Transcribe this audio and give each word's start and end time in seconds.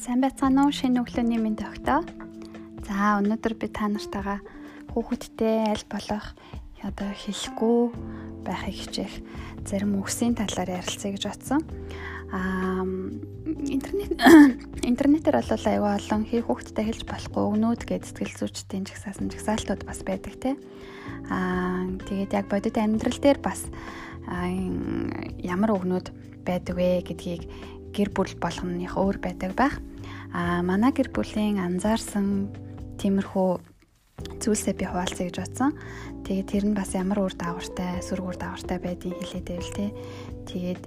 Сайн 0.00 0.22
байцгаана 0.24 0.64
уу? 0.64 0.72
Шинэ 0.72 1.04
өглөөний 1.04 1.36
мэнд 1.36 1.60
өгтөө. 1.60 2.00
За, 2.88 3.20
өнөөдөр 3.20 3.52
би 3.60 3.68
та 3.68 3.84
нартайгаа 3.84 4.40
хүүхэдтэй 4.96 5.68
аль 5.68 5.84
болох 5.92 6.32
одоо 6.80 7.12
хэлэхгүй 7.12 7.92
байхыг 8.40 8.76
хичээх 8.80 9.14
зарим 9.68 10.00
үгсийн 10.00 10.40
талаар 10.40 10.80
ярилцъя 10.80 11.12
гэж 11.12 11.24
бодсон. 11.28 11.60
Аа 12.32 12.80
интернет 13.68 14.16
интернетээр 14.88 15.36
бол 15.36 15.68
аюу 15.68 15.92
олон 15.92 16.24
хий 16.24 16.40
хүүхэдтэй 16.48 16.84
хэлж 16.88 17.04
болохгүй 17.04 17.44
өгнүүд 17.44 17.84
гэж 17.84 18.02
сэтгэл 18.08 18.40
зүйчдийн 18.40 18.88
жагсаасан 18.88 19.28
жагсаалтууд 19.28 19.84
бас 19.84 20.00
байдаг 20.00 20.32
те. 20.40 20.56
Аа 21.28 21.84
тэгээд 22.08 22.32
яг 22.40 22.48
бодит 22.48 22.80
амьдрал 22.80 23.20
дээр 23.20 23.36
бас 23.44 23.68
ямар 25.44 25.76
өгнүүд 25.76 26.08
байдаг 26.48 26.72
вэ 26.72 27.04
гэдгийг 27.04 27.44
гэр 27.92 28.08
бүл 28.16 28.32
болгоных 28.40 28.96
өөр 28.96 29.20
байдаг 29.20 29.52
байх. 29.52 29.76
А 30.32 30.62
манай 30.62 30.94
гэр 30.94 31.10
бүлийн 31.10 31.58
анзаарсан 31.58 32.50
тиймэрхүү 33.02 33.50
зүйлсээ 34.40 34.74
би 34.76 34.84
хуваалцъя 34.86 35.26
гэж 35.26 35.36
бодсон. 35.42 35.72
Тэгээд 36.24 36.48
тэр 36.50 36.64
нь 36.70 36.76
бас 36.76 36.94
ямар 36.94 37.24
үр 37.24 37.34
дагавартай, 37.34 38.04
сүрг 38.04 38.24
үр 38.30 38.36
дагавартай 38.38 38.78
байдгийг 38.78 39.18
хэлээд 39.18 39.48
байвал 39.48 39.72
те. 39.74 39.86
Тэгээд 40.46 40.82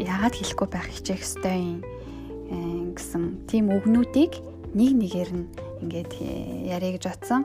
яагаад 0.00 0.34
хэлэхгүй 0.34 0.68
байх 0.70 0.88
хичээх 0.88 1.20
ёстой 1.20 1.58
юм 1.60 2.96
гэсэн 2.96 3.46
тийм 3.46 3.70
үгнүүдийг 3.70 4.32
нэг 4.74 4.92
нэгээр 4.96 5.30
нь 5.34 5.46
ингээд 5.82 6.12
яриа 6.66 6.94
гэж 6.94 7.04
бодсон. 7.06 7.42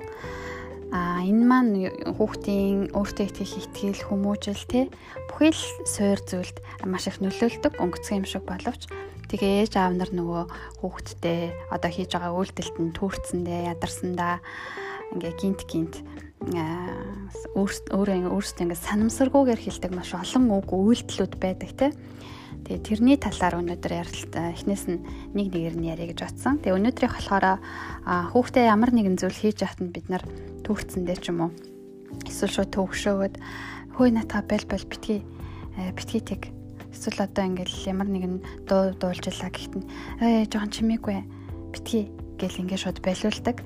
А 0.94 1.24
энэ 1.26 1.46
маань 1.46 1.74
хүүхдийн 2.18 2.94
өөртөө 2.94 3.26
итгэх 3.26 3.54
итгэл 3.58 4.02
хүмүүжил 4.06 4.64
те 4.70 4.90
бүхий 5.30 5.50
л 5.54 5.64
суур 5.90 6.20
зүйлд 6.22 6.58
маш 6.86 7.10
их 7.10 7.18
нөлөөлдөг 7.22 7.82
өнгөцгөн 7.82 8.22
юм 8.22 8.28
шиг 8.30 8.44
боловч. 8.46 8.86
Тэгээ 9.26 9.66
ээж 9.66 9.74
аав 9.82 9.98
нар 9.98 10.12
нөгөө 10.14 10.44
хүүхэдтэй 10.86 11.42
одоо 11.74 11.90
хийж 11.90 12.14
байгаа 12.14 12.38
үйлдэлт 12.38 12.78
нь 12.78 12.94
түүрцэндээ 12.94 13.74
ядарсандаа 13.74 14.38
ингээ 15.18 15.34
гинт 15.42 15.62
гинт. 15.66 15.96
Өөрөө 17.58 18.30
өөрсдөө 18.30 18.64
ингээ 18.70 18.86
санамсаргүйгээр 18.86 19.62
хэлдэг 19.66 19.92
маш 19.98 20.14
олон 20.14 20.46
үг 20.54 20.70
үйлдэлүүд 20.70 21.34
байдаг 21.42 21.72
те. 21.74 21.88
Тэгээ 22.66 22.82
тэрний 22.82 23.18
талаар 23.22 23.62
өнөөдөр 23.62 23.94
ярилт 23.94 24.34
эхнээс 24.34 24.84
нь 24.90 25.00
нэг 25.38 25.54
нэгээр 25.54 25.76
нь 25.78 25.90
яриа 25.90 26.10
гэж 26.10 26.20
батсан. 26.26 26.58
Тэгээ 26.66 26.78
өнөөдрийг 26.82 27.14
болохоор 27.14 27.62
хүүхдээ 28.34 28.66
ямар 28.66 28.90
нэгэн 28.90 29.22
зүйл 29.22 29.38
хийж 29.38 29.62
яхад 29.62 29.86
нь 29.86 29.94
бид 29.94 30.10
нар 30.10 30.26
түүрцэндээ 30.66 31.18
ч 31.22 31.30
юм 31.30 31.46
уу 31.46 31.52
эсвэл 32.26 32.66
шууд 32.66 32.74
төвөгшөөгд 32.74 33.36
хөөе 33.94 34.12
натаа 34.18 34.42
бэл 34.42 34.66
бэл 34.66 34.90
битгий 34.90 35.22
битгий 35.94 36.26
тэг 36.26 36.50
Эсвэл 36.96 37.28
одоо 37.28 37.44
ингээл 37.44 37.92
ямар 37.92 38.08
нэгэн 38.08 38.36
дуу 38.64 38.96
дуулжлаа 38.96 39.52
гэхэд 39.52 39.74
нь 39.84 39.88
ээ 40.24 40.48
жоохон 40.48 40.72
чимээгүй 40.72 41.18
битгий 41.76 42.08
гэл 42.40 42.60
ингээд 42.64 42.84
шууд 42.88 43.00
байлуулдаг. 43.04 43.60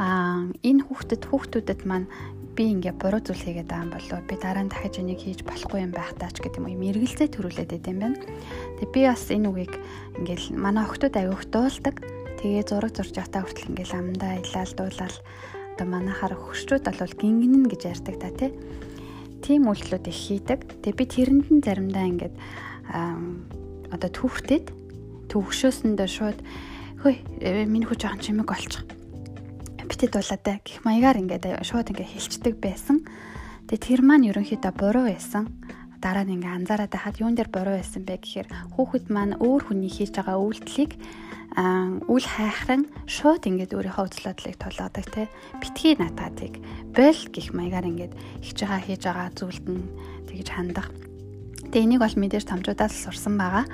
Аа 0.00 0.48
энэ 0.64 0.88
хүүхдэд 0.88 1.28
хүүхдүүдэд 1.28 1.84
маань 1.84 2.08
би 2.52 2.62
ингээ 2.72 2.94
буруу 3.00 3.20
зүйл 3.24 3.40
хийгээд 3.40 3.68
байгаа 3.68 3.84
юм 3.88 3.92
болов 3.96 4.20
би 4.28 4.34
дараа 4.36 4.64
нь 4.64 4.72
дахиж 4.72 4.94
энийг 5.00 5.20
хийж 5.24 5.40
болохгүй 5.44 5.80
юм 5.84 5.92
байх 5.96 6.12
таач 6.20 6.36
гэдэг 6.40 6.60
юм 6.60 6.82
эргэлзээ 6.84 7.28
төрүүлээд 7.32 7.70
байт 7.72 7.86
юм 7.88 7.98
байна. 8.00 8.18
Тэгээ 8.80 8.92
би 8.92 9.00
бас 9.08 9.24
энэ 9.32 9.48
үгийг 9.48 9.74
ингээл 10.20 10.46
манай 10.60 10.84
охтууд 10.84 11.14
аяг 11.16 11.42
дуулдаг. 11.48 11.96
Тэгээ 12.44 12.64
зураг 12.68 12.92
зурж 12.92 13.14
явахтаа 13.16 13.42
хүртэл 13.42 13.70
ингээл 13.72 13.96
амдаа 13.96 14.32
илаал 14.44 14.72
дуулаад 14.76 15.16
одоо 15.72 15.86
манайхаар 15.88 16.34
хөрчүүд 16.36 16.84
бол 16.84 17.14
гингэнэн 17.16 17.64
гэж 17.72 17.82
ярьдаг 17.88 18.16
та 18.20 18.28
тий 18.36 18.50
тийм 19.42 19.66
үйлдэлүүд 19.66 20.06
их 20.06 20.18
хийдэг. 20.22 20.60
Тэгээ 20.86 20.98
би 21.00 21.06
тэрэнд 21.08 21.46
нь 21.50 21.64
заримдаа 21.64 22.04
ингээд 22.06 22.34
одоо 23.90 24.10
түүхтэд 24.12 24.70
төвөгшөөсөндөө 25.32 26.08
шууд 26.08 26.38
хөөе 27.02 27.18
э, 27.42 27.66
миний 27.66 27.88
хүү 27.88 27.98
жоохон 27.98 28.22
чимэг 28.22 28.48
олчих. 28.54 28.86
Битэд 29.92 30.16
дуулаатай 30.16 30.56
гэх 30.64 30.88
маягаар 30.88 31.20
ингээд 31.20 31.68
шууд 31.68 31.92
ингээд 31.92 32.16
хэлцдэг 32.16 32.56
байсан. 32.64 33.04
Тэгээ 33.68 33.84
тэр 33.92 34.00
маань 34.00 34.24
ерөнхийдөө 34.32 34.72
буруу 34.72 35.04
байсан. 35.12 35.52
Дараа 36.00 36.24
нь 36.24 36.40
ингээд 36.40 36.64
анзаараад 36.64 36.96
хаад 36.96 37.20
юун 37.20 37.36
дээр 37.36 37.52
буруу 37.52 37.76
байсан 37.76 38.08
бэ 38.08 38.16
гэхээр 38.24 38.48
хүүхэд 38.72 39.12
маань 39.12 39.36
өөр 39.36 39.68
хүний 39.68 39.92
хийж 39.92 40.16
байгаа 40.16 40.40
үйлдэлийг 40.40 40.96
үл 42.08 42.24
хайхран 42.24 42.88
шууд 43.04 43.44
ингээд 43.44 43.76
өөрийнхөө 43.76 44.04
үзлөдлийг 44.08 44.56
тулаадаг 44.56 45.04
те 45.12 45.28
битгий 45.60 45.92
натаатыг 46.00 46.56
бэл 46.96 47.20
гих 47.28 47.52
маягаар 47.52 47.92
ингээд 47.92 48.16
хийж 48.40 48.58
байгаа 48.64 48.80
хийж 48.80 49.02
байгаа 49.04 49.28
зүйлд 49.36 49.66
нь 49.68 49.84
тэгж 50.32 50.48
хандах. 50.56 50.88
Тэгээ 51.68 51.84
энийг 51.84 52.00
бол 52.00 52.16
мэдээж 52.16 52.48
томчуудаас 52.48 52.96
сурсан 52.96 53.36
байгаа. 53.36 53.68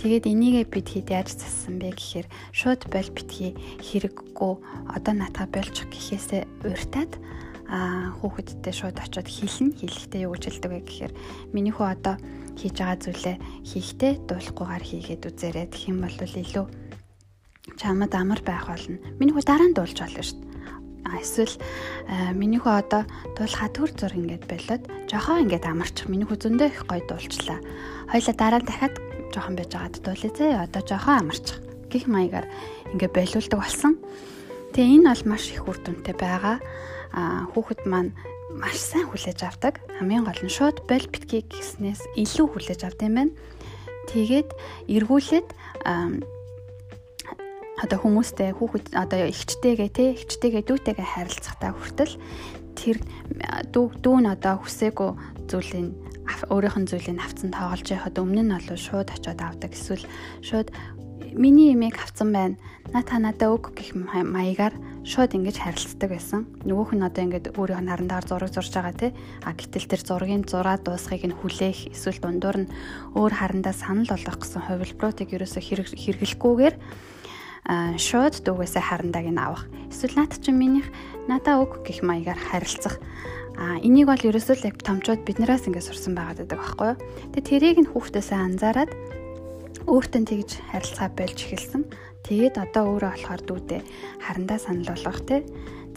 Тэгээд 0.00 0.24
энийгээ 0.30 0.66
бид 0.70 0.88
хэд 0.88 1.08
яаж 1.10 1.28
зассан 1.36 1.78
бэ 1.78 1.92
гэхээр 1.94 2.26
шууд 2.52 2.82
бол 2.88 3.08
битгий 3.12 3.52
хэрэггүй 3.82 4.52
одоо 4.96 5.14
натаа 5.14 5.46
болж 5.50 5.86
гэхээсээ 5.88 6.42
урьтаад 6.66 7.12
а 7.72 8.12
хүүхэдтэй 8.20 8.74
шууд 8.74 8.96
очиод 9.00 9.28
хэлнэ 9.28 9.80
хэлэхдээ 9.80 10.24
юу 10.28 10.36
гэж 10.36 10.44
хэлдэг 10.44 10.70
вэ 10.72 10.80
гэхээр 10.84 11.12
миний 11.56 11.72
хүү 11.72 11.86
одоо 11.88 12.16
хийж 12.58 12.76
байгаа 12.76 12.98
зүйлээ 13.00 13.36
хийхдээ 13.64 14.12
дуулахгүйгээр 14.28 14.84
хийгээд 14.84 15.22
үзээрэй 15.28 15.66
гэх 15.72 15.88
юм 15.88 16.04
бол 16.04 16.12
илүү 16.12 16.66
чамд 17.80 18.12
амар 18.12 18.40
байх 18.44 18.68
болно. 18.68 18.98
Миний 19.16 19.32
хүү 19.32 19.44
дараа 19.46 19.68
нь 19.70 19.76
дуулж 19.76 19.96
болно 19.96 20.20
шүү 20.20 20.38
дээ. 20.42 20.52
Эсвэл 21.22 21.56
миний 22.36 22.60
хүү 22.60 22.72
одоо 22.72 23.02
дуулахаа 23.36 23.70
төр 23.72 23.90
зур 23.96 24.12
ингээд 24.12 24.44
болоод 24.48 24.82
жохоо 25.08 25.40
ингээд 25.40 25.64
амарчих. 25.64 26.08
Миний 26.12 26.26
хүү 26.26 26.38
зөндөө 26.44 26.68
их 26.68 26.84
гоё 26.84 27.02
дуулчлаа. 27.08 27.60
Хоёлаа 28.12 28.34
дараа 28.36 28.60
дахиад 28.60 28.94
жохон 29.32 29.56
байж 29.56 29.72
байгаад 29.72 29.96
дуулъя 30.04 30.32
зэ. 30.36 30.46
Одоо 30.62 30.82
жохоо 30.84 31.16
амарчих. 31.18 31.58
Гэх 31.88 32.06
маягаар 32.06 32.46
ингээд 32.92 33.16
болиулдаг 33.16 33.58
болсон. 33.58 33.98
Тэгээ 34.76 35.02
энэ 35.02 35.08
бол 35.08 35.24
маш 35.32 35.44
их 35.50 35.64
үр 35.64 35.78
дүнтэй 35.80 36.14
байгаа. 36.16 36.56
А 37.12 37.48
хүүхэд 37.52 37.88
маань 37.88 38.12
маш 38.52 38.76
сайн 38.76 39.08
хүлээж 39.08 39.40
авдаг. 39.44 39.80
Хамгийн 39.98 40.24
гол 40.24 40.40
нь 40.44 40.52
шууд 40.52 40.84
бол 40.88 41.06
битгий 41.08 41.44
гэснээс 41.44 42.04
илүү 42.16 42.46
хүлээж 42.52 42.80
авдаг 42.84 43.08
юм 43.08 43.16
байна. 43.16 43.32
Тэгээд 44.12 44.48
эргүүлээд 44.92 45.48
одоо 47.82 47.98
хүмүүстэй 47.98 48.54
хүүхэд 48.54 48.94
одоо 48.94 49.26
эгчтэйгээ 49.26 49.90
те 49.90 50.04
эгчтэйгээ 50.14 50.62
дүүтэйгээ 50.68 51.08
харилцахтаа 51.16 51.72
хүртэл 51.74 52.14
тэр 52.78 52.96
дүү 53.74 53.86
дүү 53.98 54.16
нь 54.22 54.30
одоо 54.30 54.62
хүсээгүй 54.62 55.10
зүйлийг 55.50 55.90
өөрийнх 56.50 56.78
нь 56.78 56.88
зүйлийг 56.90 57.18
авцсан 57.18 57.50
тоглож 57.50 57.88
яхад 57.90 58.18
өмнө 58.18 58.42
нь 58.46 58.54
бол 58.54 58.78
шууд 58.78 59.08
очиод 59.10 59.40
авдаг 59.42 59.72
эсвэл 59.74 60.06
шууд 60.42 60.68
миний 61.34 61.72
имийг 61.72 61.96
авцсан 61.98 62.32
байна. 62.32 62.56
На 62.92 63.02
та 63.02 63.18
надаа 63.18 63.56
өг 63.56 63.72
гэх 63.72 63.96
маягаар 63.96 64.74
шууд 65.04 65.32
ингэж 65.34 65.56
харилцдаг 65.58 66.10
байсан. 66.10 66.46
Нөгөөх 66.66 66.92
нь 66.92 67.06
одоо 67.06 67.22
ингэж 67.24 67.56
өөрийнх 67.56 67.82
нь 67.82 67.92
харандаар 67.92 68.24
зураг 68.26 68.52
зурж 68.52 68.72
байгаа 68.74 68.92
тий. 68.92 69.10
А 69.42 69.56
гэтэл 69.56 69.88
тэр 69.88 70.02
зургийн 70.04 70.44
зураа 70.44 70.76
дуусхийг 70.76 71.24
нь 71.24 71.36
хүлээх 71.36 71.94
эсвэл 71.94 72.20
дундуур 72.20 72.68
нь 72.68 72.72
өөр 73.16 73.32
харандаа 73.32 73.72
санал 73.72 74.08
болгох 74.12 74.38
гэсэн 74.44 74.62
хувилбаруудыг 74.66 75.28
ерөөсө 75.32 75.60
хэрэглэхгүйгээр 75.62 76.74
шууд 77.96 78.34
дүүгээсээ 78.42 78.82
харандааг 78.82 79.26
нь 79.30 79.38
авах. 79.38 79.64
Эсвэл 79.88 80.18
наад 80.18 80.34
чинь 80.42 80.58
минийх 80.58 80.90
надаа 81.30 81.62
өг 81.62 81.86
гэх 81.86 82.02
маягаар 82.02 82.36
харилцах. 82.36 82.98
А 83.58 83.78
энийг 83.82 84.08
бол 84.08 84.18
ерөөсөө 84.18 84.56
л 84.64 84.72
томчууд 84.80 85.22
биднээс 85.26 85.68
ингээд 85.68 85.88
сурсан 85.88 86.14
байгаад 86.16 86.44
байдаг 86.44 86.58
байхгүй 86.58 86.88
юу. 86.92 86.98
Тэгээ 87.36 87.48
тэрийг 87.48 87.78
нь 87.84 87.90
хүүхдээсээ 87.92 88.38
анзаараад 88.38 88.90
өөртөө 89.86 90.22
тэгж 90.24 90.50
харилцаа 90.70 91.08
болж 91.12 91.38
эхэлсэн. 91.42 91.82
Тэгээд 92.22 92.54
одоо 92.58 92.96
өөрөө 92.96 93.12
болохоор 93.12 93.42
дүүдээ 93.42 93.80
харандаа 94.22 94.58
санал 94.62 94.88
болгох 94.94 95.20
те. 95.26 95.42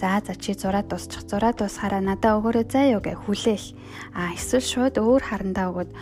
За 0.01 0.19
за 0.19 0.35
чи 0.35 0.51
зураа 0.57 0.83
дуусчих. 0.83 1.23
Зураа 1.29 1.53
дуусахаараа 1.53 2.01
надаа 2.01 2.41
өгөөрэй 2.41 2.66
заа 2.67 2.85
юу 2.97 3.01
гэ 3.05 3.16
хүлээх. 3.16 3.66
А 4.17 4.33
эсвэл 4.35 4.66
шууд 4.66 4.95
өөр 4.99 5.23
харандаа 5.23 5.72
өгöd 5.72 5.93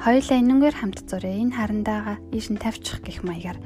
хоёулаа 0.00 0.38
энэнгээр 0.40 0.76
хамт 0.78 0.98
зурээ. 1.04 1.42
Энэ 1.42 1.56
харандаага 1.58 2.14
ийш 2.32 2.48
нь 2.48 2.62
тавьчих 2.62 3.02
гэх 3.04 3.20
маягаар 3.26 3.58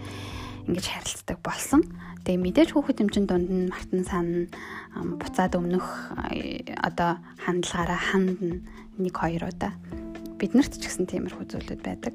ингэж 0.66 0.86
харилцдаг 0.88 1.38
болсон. 1.44 1.86
Тэгээ 2.24 2.42
мэдээж 2.42 2.70
хүүхэд 2.74 3.02
эмчин 3.02 3.26
дунд 3.26 3.48
нь 3.50 3.70
мартан 3.70 4.02
сан 4.06 4.26
буцаад 5.20 5.54
өмнөх 5.58 5.86
одоо 6.82 7.22
хандлагаараа 7.44 8.00
хандна 8.00 8.62
нэг 8.98 9.14
хоёр 9.14 9.50
удаа. 9.50 9.74
Биднэрт 10.38 10.78
ч 10.78 10.86
гэсэн 10.86 11.10
тиймэрхүү 11.10 11.50
зүйлүүд 11.50 11.82
байдаг. 11.82 12.14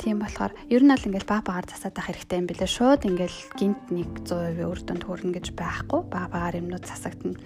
Тийм 0.00 0.24
болохоор 0.24 0.56
ер 0.72 0.80
нь 0.80 0.88
бол 0.88 1.08
ингээл 1.10 1.28
баг 1.28 1.44
багаар 1.44 1.68
засаад 1.68 2.00
авах 2.00 2.08
хэрэгтэй 2.16 2.38
юм 2.40 2.48
билээ. 2.48 2.70
Шууд 2.70 3.02
ингээл 3.04 3.40
гинт 3.60 3.82
нэг 3.92 4.08
100% 4.24 4.64
үр 4.64 4.80
дүнд 4.80 5.04
хүрнэ 5.04 5.36
гэж 5.36 5.46
байхгүй. 5.52 6.00
Баг 6.08 6.32
багаар 6.32 6.64
юмнууд 6.64 6.86
засагдана. 6.88 7.36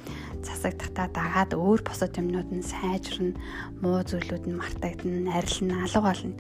Засагдахдаа 0.46 1.08
дагаад 1.10 1.58
өөр 1.58 1.80
босод 1.82 2.14
юмнууд 2.14 2.54
нь 2.54 2.62
сайжирна. 2.62 3.34
Муу 3.82 4.04
зүйлүүд 4.06 4.46
нь 4.46 4.54
мартагдана, 4.54 5.32
арилна, 5.32 5.82
алга 5.88 6.00
болно. 6.06 6.38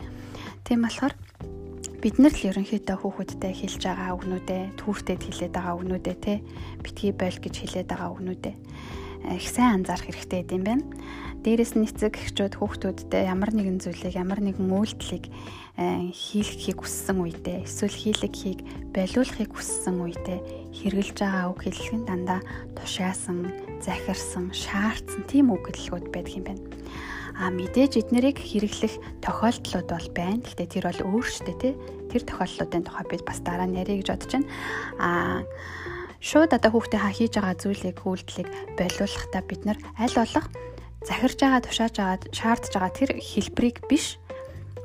Тийм 0.62 0.86
болохоор 0.86 1.14
бид 2.02 2.18
нар 2.18 2.34
л 2.34 2.48
ерөнхийдөө 2.50 2.98
хүүхэдтэй 2.98 3.52
хэлж 3.54 3.82
байгаа 3.86 4.18
үгнүүдээ 4.18 4.62
түүртэд 4.74 5.22
хэлээд 5.22 5.54
байгаа 5.54 5.74
үгнүүдээ 5.78 6.16
те 6.18 6.34
битгий 6.82 7.14
бойл 7.14 7.38
гэж 7.38 7.54
хэлээд 7.62 7.88
байгаа 7.94 8.10
үгнүүдээ 8.18 8.54
их 9.30 9.46
сайн 9.46 9.86
анзаарах 9.86 10.10
хэрэгтэй 10.10 10.42
юм 10.50 10.66
байна. 10.66 10.84
Дээрээс 11.46 11.78
нь 11.78 11.86
эцэг 11.86 12.18
эхчүүд 12.18 12.58
хүүхдүүдтэй 12.58 13.30
ямар 13.30 13.54
нэгэн 13.54 13.78
зүйлийг 13.78 14.18
ямар 14.18 14.42
нэгэн 14.42 14.66
үйлдэлийг 14.66 15.30
хийхийг 16.10 16.82
хүссэн 16.82 17.22
үедээ 17.22 17.62
эсвэл 17.66 17.94
хийлгэхийг 17.94 18.60
болиулахыг 18.90 19.50
хүссэн 19.54 19.96
үедээ 20.02 20.38
хэрглэж 20.74 21.18
байгаа 21.22 21.50
үг 21.54 21.60
хэллэг 21.66 21.94
нь 22.02 22.06
дандаа 22.06 22.40
тушаасан, 22.78 23.46
захирсан, 23.78 24.50
шаардсан 24.50 25.22
тийм 25.30 25.54
үг 25.54 25.70
хэллэгүүд 25.70 26.06
байдаг 26.10 26.34
юм 26.34 26.46
байна. 26.50 26.62
А 27.42 27.50
мэдээж 27.50 27.98
эднэрийг 27.98 28.38
хэрэглэх 28.38 29.18
тохиолдлууд 29.18 29.88
бол 29.90 30.08
байна. 30.14 30.46
Гэхдээ 30.46 30.68
тэр 30.70 30.86
бол 30.86 31.18
өөрчлөлттэй 31.18 31.56
тий. 31.58 31.74
Тэр 32.06 32.22
тохиолдлуудын 32.22 32.86
тухай 32.86 33.06
бид 33.10 33.26
бас 33.26 33.42
дараа 33.42 33.66
нь 33.66 33.74
ярих 33.82 34.06
гэж 34.06 34.08
бодож 34.14 34.30
байна. 34.30 34.48
А 35.02 35.10
шууд 36.22 36.54
одоо 36.54 36.70
хүүхдээ 36.70 37.00
хаа 37.02 37.10
хийж 37.10 37.34
байгаа 37.34 37.58
зүйлийг 37.58 37.98
үйлдэлийг 37.98 38.48
болиулахдаа 38.78 39.42
бид 39.42 39.62
нар 39.66 39.78
аль 39.98 40.14
болох 40.14 40.46
захирж 41.02 41.38
байгаа 41.42 41.66
тушааж 41.66 41.94
байгаа 41.98 42.18
шаардж 42.30 42.70
байгаа 42.70 42.92
тэр 42.94 43.10
хэлбэрийг 43.18 43.76
биш 43.90 44.22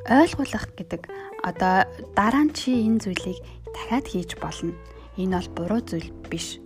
ойлгуулах 0.09 0.65
гэдэг 0.73 1.01
одоо 1.45 1.85
дараа 2.17 2.41
нь 2.49 2.57
чи 2.57 2.73
энэ 2.89 3.05
зүйлийг 3.05 3.37
дахиад 3.69 4.09
хийж 4.09 4.33
болно. 4.41 4.73
Энэ 5.13 5.37
бол 5.37 5.77
буруу 5.77 5.81
зүйл 5.85 6.09
биш. 6.25 6.57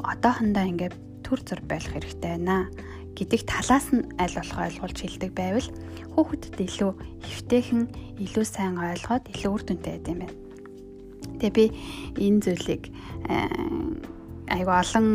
Одоохондоо 0.00 0.64
ингээд 0.64 0.96
төр 1.20 1.40
зур 1.44 1.60
байх 1.60 1.84
хэрэгтэй 1.84 2.40
байна 2.40 2.72
гэдэг 3.16 3.40
талаас 3.48 3.88
нь 3.96 4.04
аль 4.20 4.36
болох 4.36 4.60
ойлгуулж 4.60 4.98
хэлдэг 5.00 5.32
байвал 5.32 5.68
хүүхдэд 6.12 6.56
илүү 6.60 6.92
хэвтэйхэн 7.24 7.82
илүү 8.20 8.44
сайн 8.44 8.76
ойлгоод 8.76 9.24
илүү 9.32 9.50
үр 9.50 9.62
дүнтэй 9.64 9.96
байд 9.96 10.08
юм 10.12 10.20
байна. 10.20 10.36
Тэгээ 11.40 11.56
би 11.56 11.64
энэ 12.20 12.40
зүйлийг 12.44 12.82
айгу 14.52 14.72
олон 14.72 15.08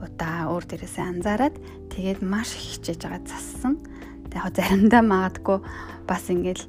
удаа 0.00 0.48
өөр 0.48 0.64
дээрээсээ 0.66 1.04
анзаараад 1.06 1.56
тэгээд 1.92 2.20
маш 2.24 2.56
их 2.56 2.80
хичээж 2.80 3.00
байгаа 3.04 3.22
зассан. 3.28 3.74
Тэгээ 4.32 4.52
заримдаа 4.56 5.02
магадгүй 5.04 5.58
бас 6.08 6.24
ингээл 6.32 6.64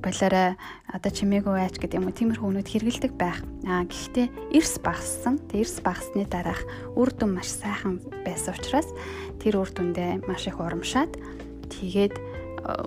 болоорой 0.00 0.56
одоо 0.88 1.10
чимээгүй 1.10 1.56
айч 1.60 1.76
гэдэг 1.78 1.98
юм 2.00 2.08
уу 2.08 2.16
тиймэрхүү 2.16 2.48
өнөд 2.50 2.68
хэргэлдэг 2.68 3.12
байх. 3.16 3.40
Аа 3.66 3.84
гэхдээ 3.84 4.56
эрс 4.56 4.80
багассан. 4.80 5.38
Тэг 5.50 5.68
эрс 5.68 5.78
багасны 5.84 6.24
дараах 6.24 6.62
үр 6.96 7.10
дүн 7.12 7.36
маш 7.36 7.52
сайхан 7.52 8.00
байсан 8.24 8.56
учраас 8.56 8.88
тэр 9.42 9.60
үр 9.60 9.70
дүндээ 9.70 10.24
маш 10.24 10.48
их 10.48 10.58
урамшаад 10.58 11.12
тэгээд 11.68 12.14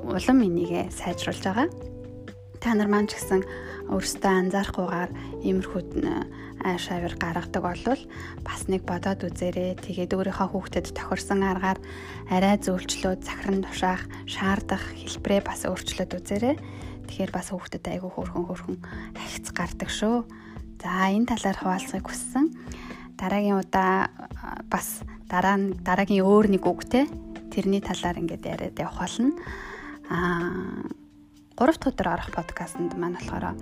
улам 0.08 0.40
энийгээ 0.42 0.90
сайжруулж 0.92 1.44
байгаа. 1.44 1.68
Та 2.62 2.74
нар 2.74 2.88
маань 2.88 3.10
ч 3.12 3.20
гэсэн 3.20 3.44
өөрсдөө 3.92 4.32
анзаарахгүйгээр 4.32 5.12
иймэрхүү 5.44 5.82
ааш 6.64 6.90
авир 6.96 7.16
гаргадаг 7.20 7.62
болвол 7.64 8.02
бас 8.44 8.68
нэг 8.72 8.88
бодоод 8.88 9.28
үзээрэй. 9.28 9.76
Тэгээд 9.84 10.16
өөрийнхөө 10.16 10.48
хүүхдэд 10.52 10.96
тохирсон 10.96 11.44
аргаар 11.44 11.80
арай 12.32 12.56
зөвлчлөө 12.58 13.20
захиран 13.20 13.68
тушаах, 13.68 14.08
шаардах 14.26 14.84
хэлбэрээ 14.96 15.42
бас 15.44 15.68
өөрчлөөд 15.68 16.12
үзээрэй. 16.18 16.56
Тэгэхээр 17.08 17.32
бас 17.36 17.52
хүүхдэд 17.52 17.86
айгүй 17.92 18.12
хөөрхөн 18.16 18.46
хөөрхөн 18.48 18.78
ахиц 19.20 19.52
гардаг 19.52 19.92
шүү. 19.92 20.24
За 20.80 21.12
энэ 21.12 21.28
талаар 21.28 21.58
хуваалцахыг 21.60 22.08
хүссэн. 22.08 22.48
Дараагийн 23.20 23.60
удаа 23.60 24.12
бас 24.72 25.04
дараа 25.28 25.60
нь 25.60 25.76
дараагийн 25.84 26.24
өөр 26.24 26.48
нэг 26.52 26.64
үгтэй 26.64 27.08
тэрний 27.52 27.84
талаар 27.84 28.20
ингээд 28.20 28.44
яриад 28.48 28.80
явах 28.80 29.04
болно. 29.04 29.36
Аа 30.08 31.03
3 31.54 31.70
дахь 31.70 31.90
өдөр 31.94 32.08
орох 32.10 32.30
подкастт 32.34 32.82
маань 32.98 33.14
болохоор 33.14 33.54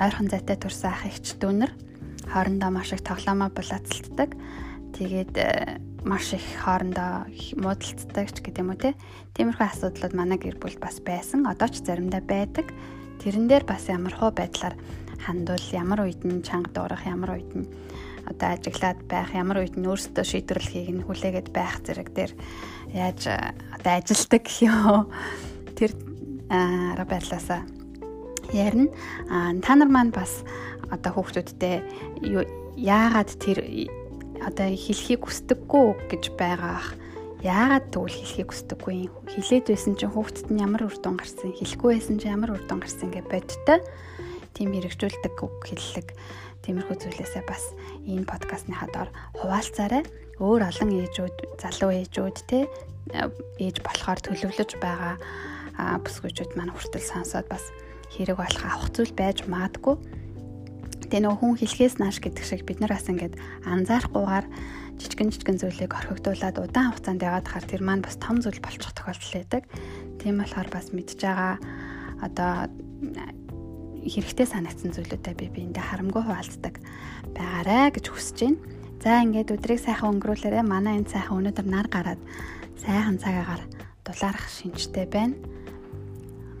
ойрхон 0.00 0.28
зайтай 0.32 0.56
төрсэн 0.56 0.88
ах 0.88 1.04
ихч 1.04 1.36
дүүнер 1.36 1.70
хоорондоо 2.32 2.70
маш 2.70 2.92
их 2.92 3.02
тоглоомоо 3.04 3.50
булаацалддаг. 3.52 4.32
Тэгээд 4.96 5.34
э, 5.36 5.80
маш 6.04 6.32
их 6.32 6.44
хоорондоо 6.62 7.28
муудалцдаг 7.60 8.32
ч 8.32 8.38
гэдэг 8.40 8.62
юм 8.64 8.72
уу 8.72 8.80
те. 8.80 8.94
Тиймэрхүү 9.36 9.66
асуудлууд 9.66 10.14
манай 10.14 10.38
гэр 10.38 10.56
бүлд 10.56 10.80
бас 10.80 11.04
байсан. 11.04 11.44
Одоо 11.44 11.68
ч 11.68 11.84
заримдаа 11.84 12.24
байдаг. 12.24 12.72
Тэрэн 13.20 13.44
дээр 13.44 13.64
бас 13.68 13.84
ямар 13.92 14.14
хуу 14.16 14.32
байдлаар 14.32 14.78
хандвал 15.20 15.66
ямар 15.76 16.08
үед 16.08 16.24
нь 16.24 16.40
чанга 16.40 16.72
дуурах, 16.72 17.04
ямар 17.04 17.36
үед 17.36 17.52
нь 17.52 17.68
одоо 18.24 18.56
ажиглаад 18.56 19.04
байх, 19.04 19.36
ямар 19.36 19.60
үед 19.60 19.76
нь 19.76 19.84
өөрсдөө 19.84 20.24
шийдвэрлэхийг 20.24 20.88
нь 20.96 21.04
хүлээгээд 21.04 21.48
байх 21.52 21.82
зэрэг 21.84 22.08
дээр 22.14 22.32
яаж 22.94 23.28
одоо 23.74 23.92
ажилдаг 24.00 24.42
гэх 24.48 24.64
юм. 24.64 25.12
Тэр 25.76 25.92
арга 26.50 27.06
байдлаасаа. 27.06 27.62
Ярина. 28.52 28.90
А 29.30 29.54
та 29.62 29.78
нар 29.78 29.88
маань 29.88 30.10
бас 30.10 30.42
одоо 30.90 31.14
хүүхдүүдтэй 31.14 31.82
яагаад 32.74 33.30
тэр 33.38 33.58
одоо 34.42 34.68
хэлхийг 34.74 35.22
хүсдэггүй 35.22 36.10
гэж 36.10 36.34
байгаа 36.34 36.74
ах 36.82 36.88
яагаад 37.46 37.94
тэгвэл 37.94 38.18
хэлхийг 38.18 38.48
хүсдэггүй 38.50 38.94
хилээд 39.30 39.66
байсан 39.70 39.94
чинь 39.94 40.10
хүүхдэд 40.10 40.48
нь 40.50 40.60
ямар 40.60 40.90
үр 40.90 40.96
дүн 40.98 41.16
гарсан 41.20 41.54
хэлэхгүй 41.54 41.90
байсан 41.94 42.16
чинь 42.18 42.34
ямар 42.34 42.58
үр 42.58 42.64
дүн 42.66 42.82
гарсан 42.82 43.14
гэж 43.14 43.24
бодтой. 43.30 43.78
Тийм 44.56 44.74
хэрэгжүүлдэг 44.74 45.34
үг 45.38 45.56
хэллэг. 45.62 46.08
Тиймэрхүү 46.66 46.96
зүйлээсээ 47.00 47.44
бас 47.46 47.72
энэ 48.04 48.28
подкастны 48.28 48.74
хадаар 48.76 49.08
хуваалцаарай. 49.38 50.04
Өөр 50.42 50.68
олон 50.68 50.90
ээжүүд 51.04 51.36
залуу 51.62 51.92
ээжүүд 51.96 52.36
те 52.48 52.68
ээж 53.56 53.80
болохоор 53.80 54.20
төлөвлөж 54.20 54.70
байгаа 54.80 55.16
бүсгүйчүүд 56.04 56.56
маань 56.56 56.72
хүртэл 56.72 57.04
сонсоод 57.04 57.46
бас 57.48 57.64
хэрэг 58.10 58.36
болох 58.36 58.64
авах 58.66 58.90
зүйл 58.90 59.14
байж 59.14 59.46
магадгүй. 59.46 59.96
Тэгээ 61.10 61.22
нөгөө 61.26 61.38
хүн 61.38 61.58
хэлхээс 61.58 61.96
нааш 61.98 62.18
гэдэг 62.22 62.44
шиг 62.44 62.62
бид 62.66 62.78
нар 62.82 62.94
бас 62.94 63.06
ингээд 63.06 63.34
анзаарахгүйгээр 63.66 64.46
жижигэн 65.00 65.30
жижигэн 65.32 65.58
зүйлийг 65.58 65.92
орхигдуулаад 65.94 66.56
удаан 66.60 66.90
хугацаанд 66.92 67.24
яваад 67.24 67.46
хаар 67.48 67.66
тэр 67.66 67.82
маань 67.82 68.04
бас 68.04 68.20
том 68.20 68.38
зүйл 68.38 68.60
болчих 68.60 68.92
тохиолдол 68.94 69.34
байдаг. 69.34 69.62
Тийм 70.20 70.38
болохоор 70.38 70.68
бас 70.70 70.92
мэдж 70.92 71.18
байгаа 71.18 71.56
одоо 72.20 72.68
хэрэгтэй 74.04 74.46
санагдсан 74.46 74.92
зүйлүүдэд 74.92 75.36
би 75.40 75.46
биэндээ 75.48 75.82
харамгүй 75.82 76.22
хуваалцдаг 76.24 76.74
байгаарэ 77.32 77.96
гэж 77.96 78.04
хүсэж 78.10 78.38
байна. 78.44 78.60
За 79.00 79.24
ингээд 79.24 79.54
өдрийг 79.56 79.80
сайхан 79.80 80.20
өнгөрүүлээрэ 80.20 80.60
манай 80.60 81.00
энэ 81.00 81.08
сайхан 81.08 81.40
өнөөдөр 81.40 81.66
нар 81.68 81.88
гараад 81.88 82.20
сайхан 82.76 83.16
цагаагаар 83.16 83.62
дулаарах 84.04 84.46
шинжтэй 84.52 85.08
байна 85.08 85.36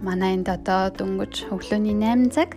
манай 0.00 0.36
энд 0.36 0.48
одоо 0.48 0.90
дөнгөж 0.96 1.52
өглөөний 1.52 1.96
8 1.96 2.32
цаг. 2.34 2.56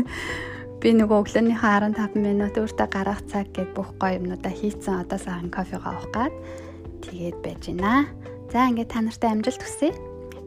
Би 0.80 0.92
нөгөө 0.92 1.24
өглөөнийхөө 1.24 1.72
15 1.96 2.20
минут 2.20 2.54
өөртөө 2.60 2.88
гарах 2.92 3.20
цаг 3.26 3.50
гэд 3.56 3.72
бүх 3.72 3.96
гоё 3.96 4.20
юмнуудаа 4.20 4.52
хийцэн 4.52 5.02
одоо 5.02 5.18
сайхан 5.18 5.48
кофегаа 5.48 5.96
уух 5.96 6.08
гад 6.12 6.34
тэгээд 7.02 7.36
байж 7.40 7.62
байна. 7.72 8.06
За 8.52 8.68
ингээд 8.68 8.92
та 8.92 9.00
нартай 9.00 9.30
амжилт 9.32 9.62
хүсье. 9.64 9.90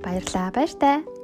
Баярлалаа. 0.05 0.53
Баяр 0.53 0.73
таа. 0.77 1.18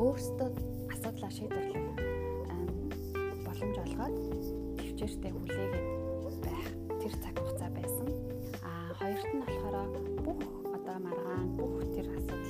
Өөрсдөө 0.00 0.48
асуудлаа 0.94 1.30
шийдвэрлэх 1.36 1.84
боломж 3.44 3.76
олгоод 3.84 4.16
төвчээртэй 4.80 5.32
хүлээгээд 5.36 5.86
байх 6.44 6.66
тэр 7.00 7.14
цаг 7.22 7.34
хугацаа 7.36 7.70
байсан. 7.76 8.08
А 8.64 8.70
хоёрт 8.96 9.28
нь 9.28 9.44
болохоор 9.44 9.76
бүх 10.24 10.40
одоо 10.76 10.96
маргаан 11.04 11.48
бүх 11.60 11.84
тэр 11.92 12.06
асуудалд 12.16 12.48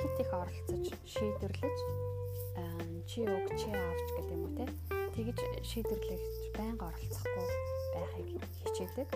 хит 0.00 0.16
их 0.20 0.30
оролцож 0.36 0.84
шийдвэрлэж 1.12 1.78
чи 3.06 3.22
өг 3.24 3.46
чи 3.56 3.70
авч 3.72 4.08
гэдэг 4.12 4.36
юм 4.36 4.44
уу 4.44 4.52
те? 4.58 4.66
Тэгж 5.14 5.38
шийдвэрлэж 5.70 6.24
байнга 6.58 6.92
оролцохгүй 6.92 7.46
байхыг 7.94 8.28
хичээдэг. 8.60 9.08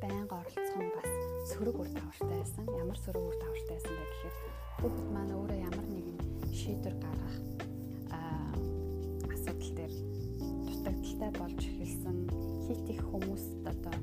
Байнга 0.00 0.40
оролцох 0.40 0.76
нь 0.80 0.94
бас 0.96 1.10
сөрөг 1.50 1.76
үр 1.82 1.88
дагавартай 1.92 2.38
байсан. 2.40 2.64
Ямар 2.80 2.98
сөрөг 3.04 3.24
үр 3.28 3.36
дагавартай 3.42 3.74
байсан 3.76 3.94
бэ 3.98 4.04
гэхээр 4.08 4.34
хүүхэд 4.80 5.08
маань 5.12 5.34
өөрөө 5.36 5.58
ямар 5.68 5.86
нэгэн 5.92 6.15
шийдвэр 6.54 6.96
гаргах 7.02 7.36
байдал 9.56 9.70
дээр 9.78 9.94
дутагдaltaй 10.66 11.30
болж 11.38 11.60
эхэлсэн 11.64 12.16
хит 12.66 12.86
их 12.90 13.02
хүмүүст 13.10 13.62
одоо 13.66 13.94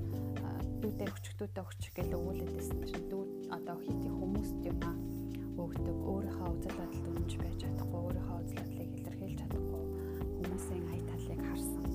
дүүдээ 0.82 1.08
өчг 1.08 1.34
дүүдээ 1.40 1.64
өчг 1.64 1.94
гэж 1.96 2.10
өгүүлээдсэн 2.18 2.80
чинь 2.90 3.08
дүүд 3.12 3.32
одоо 3.56 3.78
хит 3.84 4.02
их 4.08 4.16
хүмүүст 4.20 4.60
юм 4.68 4.80
а 4.84 4.94
өгдөг. 5.64 5.98
Өөрийнхөө 6.12 6.50
үзэл 6.58 6.78
бодолд 6.80 7.08
үнэнч 7.12 7.34
байж 7.40 7.58
чадахгүй 7.62 8.00
өөрийнхөө 8.04 8.38
үзэл 8.42 8.60
бодлыг 8.60 8.90
илэрхийлж 8.98 9.40
чадахгүй 9.40 9.84
хүмүүсийн 10.36 10.86
ая 10.92 11.04
талыг 11.10 11.42
харсан. 11.48 11.86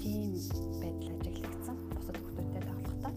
Тийм 0.00 0.32
байдал 0.80 1.12
ажиглагдсан 1.18 1.76
бусад 1.92 2.16
хүмүүстэй 2.22 2.62
тоглохдоо 2.68 3.12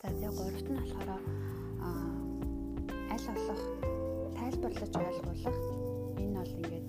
за 0.00 0.08
тэгээ 0.10 0.32
гуравт 0.36 0.68
нь 0.70 0.78
болохоор 0.78 1.10
аль 3.10 3.26
болох 3.34 3.89
тайлбарлаж 4.40 4.92
ойлгуулах 5.00 5.58
энэ 6.22 6.34
бол 6.40 6.52
ингээд 6.60 6.86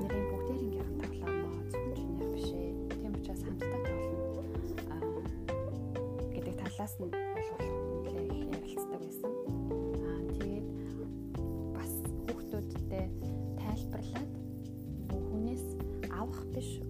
бидний 0.00 0.24
бүгдээрийнхэн 0.30 0.96
тоглоомоо 1.02 1.62
зөвхөн 1.70 1.94
чинийх 1.98 2.28
биш 2.34 2.48
ээ. 2.60 2.70
Тийм 3.00 3.12
учраас 3.18 3.42
хамтдаа 3.44 3.80
тоглоно. 3.88 4.20
Гэдэг 6.34 6.54
талаас 6.60 6.94
нь 7.00 7.12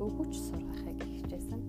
өгөөч 0.02 0.34
сургахыг 0.34 0.98
хичээсэн. 0.98 1.60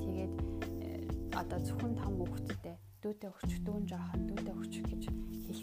Тэгээд 0.00 0.34
э, 0.80 0.88
одоо 1.36 1.58
зөвхөн 1.60 1.94
том 2.00 2.14
хүүхдтэй 2.16 2.76
дүүтэй 3.04 3.30
өгч 3.30 3.52
дүүн 3.66 3.84
жоохон 3.84 4.22
дүүтэй 4.32 4.54
өгч 4.56 4.74
гэж 4.88 5.02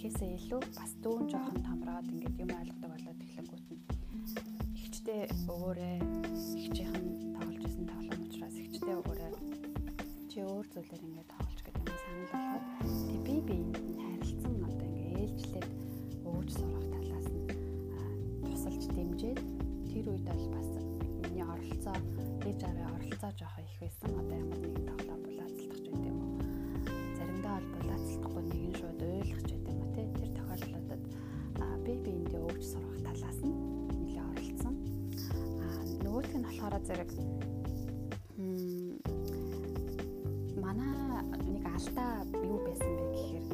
хэлхээсээ 0.04 0.36
илүү 0.36 0.62
бас 0.76 0.92
дүүн 1.00 1.26
жоохон 1.32 1.64
томроод 1.64 2.08
ингээд 2.12 2.36
юм 2.44 2.52
ойлгодог 2.60 2.92
болоод 2.92 3.20
эхлэнгүүт 3.24 3.68
нь 3.72 3.84
ихчтэй 4.76 5.22
өгөөрэй 5.48 5.98
ихчийнхэн 6.60 7.08
тоглож 7.40 7.64
исэн 7.64 7.86
тоглоом 7.88 8.22
учраас 8.28 8.56
ихчтэй 8.60 8.96
өгөөрэй 9.00 9.34
чи 10.28 10.38
өөр 10.44 10.66
зүйлээр 10.76 11.08
ингээд 11.08 11.30
тоглож 11.32 11.60
гэдэг 11.64 11.84
юм 11.88 11.96
санал 12.04 12.32
болгоод 12.36 12.66
тэг 13.28 13.40
би 13.48 13.56
нь 13.64 13.72
харилцсан 14.04 14.54
одоо 14.68 14.88
ингээд 14.92 15.20
ээлжлээд 15.24 15.70
өгөөж 16.28 16.50
сурах 16.52 16.86
талаас 16.92 17.28
нь 17.32 17.48
тусалж 18.44 18.84
дэмжиж 18.92 19.40
тэр 19.88 20.06
үед 20.12 20.26
бол 20.28 20.46
бас 20.52 20.70
миний 21.24 21.48
оролцоо 21.48 21.98
ээж 22.44 22.60
аваа 22.68 22.92
оролцоо 23.00 23.32
жоох 23.40 23.56
их 23.64 23.76
байсан. 23.80 24.12
Одоо 24.20 24.36
ямар 24.36 24.63
зэрэг 36.94 37.12
манай 40.62 40.94
нэг 41.50 41.66
алдаа 41.74 42.14
юу 42.46 42.60
байсан 42.66 42.92
бэ 42.98 43.06
гэхээр 43.14 43.46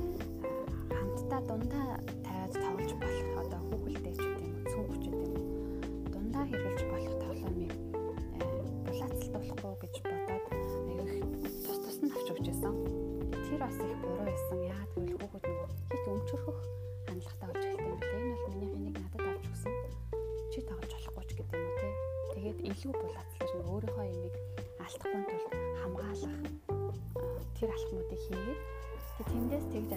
хамтдаа 0.95 1.41
дундаа 1.47 1.89
тавиад 2.25 2.53
тоглож 2.63 2.91
болох 2.99 3.29
одоо 3.43 3.61
хүүхэлдэй 3.67 4.13
ч 4.19 4.21
гэдэг 4.27 4.43
юм 4.43 4.55
уу 4.59 4.67
цүнх 4.71 4.95
ч 4.99 5.05
гэдэг 5.07 5.29
юм 5.29 5.35
уу 5.39 6.11
дундаа 6.13 6.43
хэрэгжилж 6.49 6.89
болох 6.91 7.15
тоглоомыг 7.23 7.71
болохгүй 9.33 9.73
гэж 9.83 9.95
бодоод 10.03 10.45
аяг 10.91 11.07
тус 11.63 11.77
тус 11.83 11.97
нь 12.03 12.11
авч 12.11 12.27
өгч 12.31 12.45
байсан. 12.49 12.75
Тэр 13.45 13.59
бас 13.63 13.75
их 13.79 13.99
буруу 14.03 14.25
байсан. 14.27 14.57
Яагаад 14.67 14.88
хийгээд 28.23 28.59
тэндээс 29.29 29.65
тэгж 29.73 29.91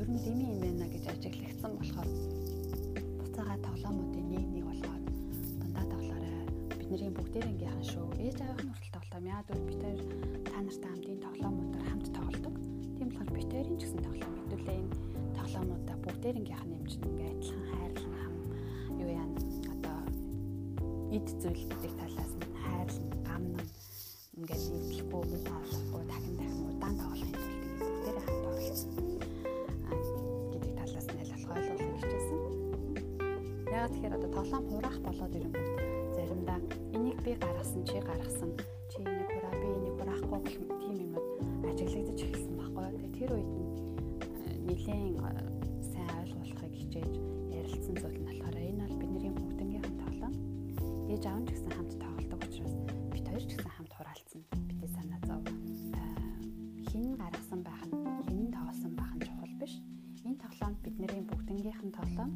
ер 0.00 0.08
нь 0.08 0.20
дими 0.24 0.44
юм 0.52 0.58
байна 0.64 0.86
гэж 0.92 1.04
ажиглагдсан 1.12 1.72
болохоор 1.76 2.08
буцаага 3.20 3.56
тоглоомуудын 3.66 4.26
нэг 4.32 4.46
нэг 4.54 4.64
болгоод 4.68 5.00
бидний 6.90 7.14
бүгдээрнгийнхэн 7.14 7.86
шүү. 7.86 8.06
Ээж 8.18 8.38
аавын 8.42 8.74
хүртэл 8.74 8.94
тоглоом. 8.98 9.26
Яад 9.30 9.46
бол 9.46 9.62
бид 9.62 9.78
хоёр 9.78 10.00
та 10.50 10.58
нартай 10.58 10.90
хамтын 10.90 11.22
тоглоомуудаар 11.22 11.86
хамт 11.86 12.08
тоглодог. 12.10 12.54
Тийм 12.98 13.08
болохоор 13.14 13.30
бид 13.30 13.52
хоёрын 13.54 13.78
ч 13.78 13.82
гэсэн 13.86 14.02
тоглоом 14.02 14.34
хэдүүлээ 14.38 14.78
энэ 14.82 14.94
тоглоомуудаа 15.38 15.96
бүгдээрнгийнх 16.02 16.64
нь 16.66 16.74
юмч 16.74 16.92
ингээ 16.98 17.30
адилхан 17.30 17.64
хайрлан 17.70 18.14
хам 18.18 18.34
юу 18.98 19.10
яа 19.14 19.26
одоо 19.70 19.98
эд 21.14 21.26
зүйл 21.38 21.64
гэдэг 21.70 21.92
талаас 21.94 22.32
нь 22.34 22.46
хайрлан 22.58 23.19
тэгэхээр 34.10 34.26
одоо 34.26 34.30
тоглоом 34.34 34.66
хураах 34.66 34.98
болоод 35.06 35.34
ирэнгүүт 35.38 35.70
заримдаа 36.18 36.58
энийг 36.96 37.18
би 37.22 37.32
гаргасан 37.38 37.82
чи 37.86 37.98
гаргасан 38.02 38.50
чи 38.90 38.98
энийг 39.06 39.30
хураа 39.30 39.54
би 39.62 39.68
энийг 39.70 39.94
хураахгүй 39.98 40.40
гэх 40.42 40.58
тийм 40.82 40.96
юмуд 41.06 41.26
ажиглагдаж 41.70 42.18
эхэлсэн 42.18 42.54
байхгүй. 42.58 42.86
Тэгээ 42.90 43.14
тэр 43.18 43.30
үед 43.38 43.50
нэлээд 44.66 45.14
сайн 45.94 46.10
ойлгуулахыг 46.20 46.74
хичээж 46.74 47.14
ярилцсан 47.54 47.94
зүйл 48.02 48.18
нь 48.18 48.26
болохоор 48.26 48.56
энэ 48.58 48.82
бол 48.82 48.98
бидний 48.98 49.30
бүгднгийнхэн 49.30 49.96
тоглоом. 50.02 50.34
Ээж 51.12 51.22
аав 51.30 51.42
ч 51.46 51.48
гэсэн 51.54 51.70
хамт 51.70 51.92
тоглодог 52.02 52.40
учраас 52.50 52.74
бид 53.14 53.26
хоёр 53.30 53.44
ч 53.46 53.50
гэсэн 53.54 53.74
хамт 53.78 53.92
хураалцсан. 53.94 54.40
Бидний 54.50 54.90
санаа 54.90 55.20
зов 55.22 55.42
хин 56.90 57.14
гаргасан 57.14 57.60
байх 57.62 57.82
нь 57.86 57.94
хин 58.26 58.50
тоглосон 58.50 58.92
байх 58.98 59.12
нь 59.14 59.22
чухал 59.22 59.54
биш. 59.62 59.74
Энэ 60.26 60.42
тоглоом 60.42 60.74
бидний 60.82 61.22
бүгднгийнхэн 61.30 61.90
тоглоом. 61.94 62.32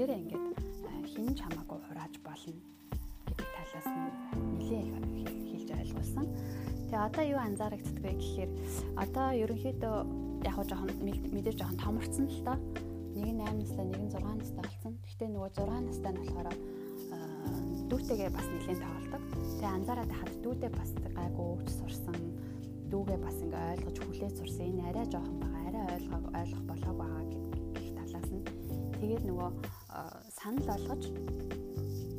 Бүгдээрээ 0.00 0.32
ингэж 0.32 0.44
хин 1.12 1.28
ч 1.36 1.44
хамаагүй 1.44 1.76
хурааж 1.84 2.14
болно 2.24 2.56
гэдэг 3.28 3.48
талаас 3.52 3.88
нь 3.92 4.08
нэлээ 4.56 4.84
хэлж 5.52 5.68
ойлгуулсан. 5.76 6.26
Тэгээ 6.88 7.04
одоо 7.04 7.24
юу 7.28 7.40
анзаарэгддэг 7.44 8.00
вэ 8.00 8.12
гэхээр 8.16 8.50
одоо 8.96 9.28
ерөнхийдөө 9.44 9.96
яг 10.48 10.54
хоо 10.56 10.64
жоохон 10.64 10.88
мэдээж 11.04 11.56
жоохон 11.60 11.82
томорцсон 11.84 12.32
л 12.32 12.40
доо. 12.48 12.56
Нэг 13.12 13.28
нь 13.28 13.44
8 13.44 13.60
настай, 13.60 13.84
нэг 13.92 14.00
нь 14.00 14.12
6 14.16 14.24
настай 14.40 14.64
болсон. 14.64 14.92
Гэхдээ 15.04 15.28
нөгөө 15.36 15.50
6 15.68 15.68
настай 15.68 16.10
нь 16.16 16.20
болохоор 16.24 16.48
дүүтэйгээ 17.92 18.30
бас 18.32 18.46
нэлээд 18.48 18.80
тоглолдог. 18.80 19.22
Тэгээ 19.36 19.74
анзаараад 19.76 20.12
хахад 20.16 20.40
дүүтэй 20.40 20.70
бас 20.80 20.90
гайгүй 20.96 21.46
өвч 21.60 21.68
сурсан. 21.76 22.16
Дүүгээ 22.88 23.18
бас 23.20 23.36
ингээ 23.44 23.68
ойлгож 23.76 23.96
хүлээж 24.00 24.34
сурсан. 24.40 24.64
Энэ 24.64 24.82
арай 24.88 25.04
жоохон 25.12 25.36
байгаа, 25.44 25.60
арай 25.68 25.84
ойлгох 26.40 26.64
болоог 26.64 26.96
байгаа 26.96 27.24
гэх 27.76 27.88
талаас 28.00 28.28
нь 28.32 28.48
тэгээд 28.96 29.28
нөгөө 29.28 29.79
санал 30.42 30.64
болгож 30.64 31.04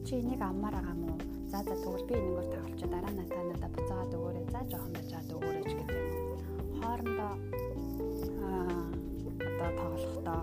чи 0.06 0.14
энийг 0.22 0.42
аммаар 0.42 0.76
байгаа 0.78 0.94
мó. 0.94 1.18
За 1.50 1.58
за 1.66 1.74
тэгвэл 1.82 2.06
би 2.06 2.14
энэгээр 2.22 2.48
тоглож 2.54 2.82
дараа 2.94 3.12
нь 3.12 3.30
та 3.34 3.42
надад 3.50 3.74
буцаагаад 3.74 4.14
өгөөрэй. 4.18 4.46
За 4.54 4.60
жоохон 4.70 4.94
байжгаад 4.94 5.30
өгөөрэй 5.36 5.66
ч 5.66 5.72
гэдэг. 5.80 6.00
Хоорондоо 6.82 7.34
одоо 9.42 9.70
тоглохдоо 9.82 10.42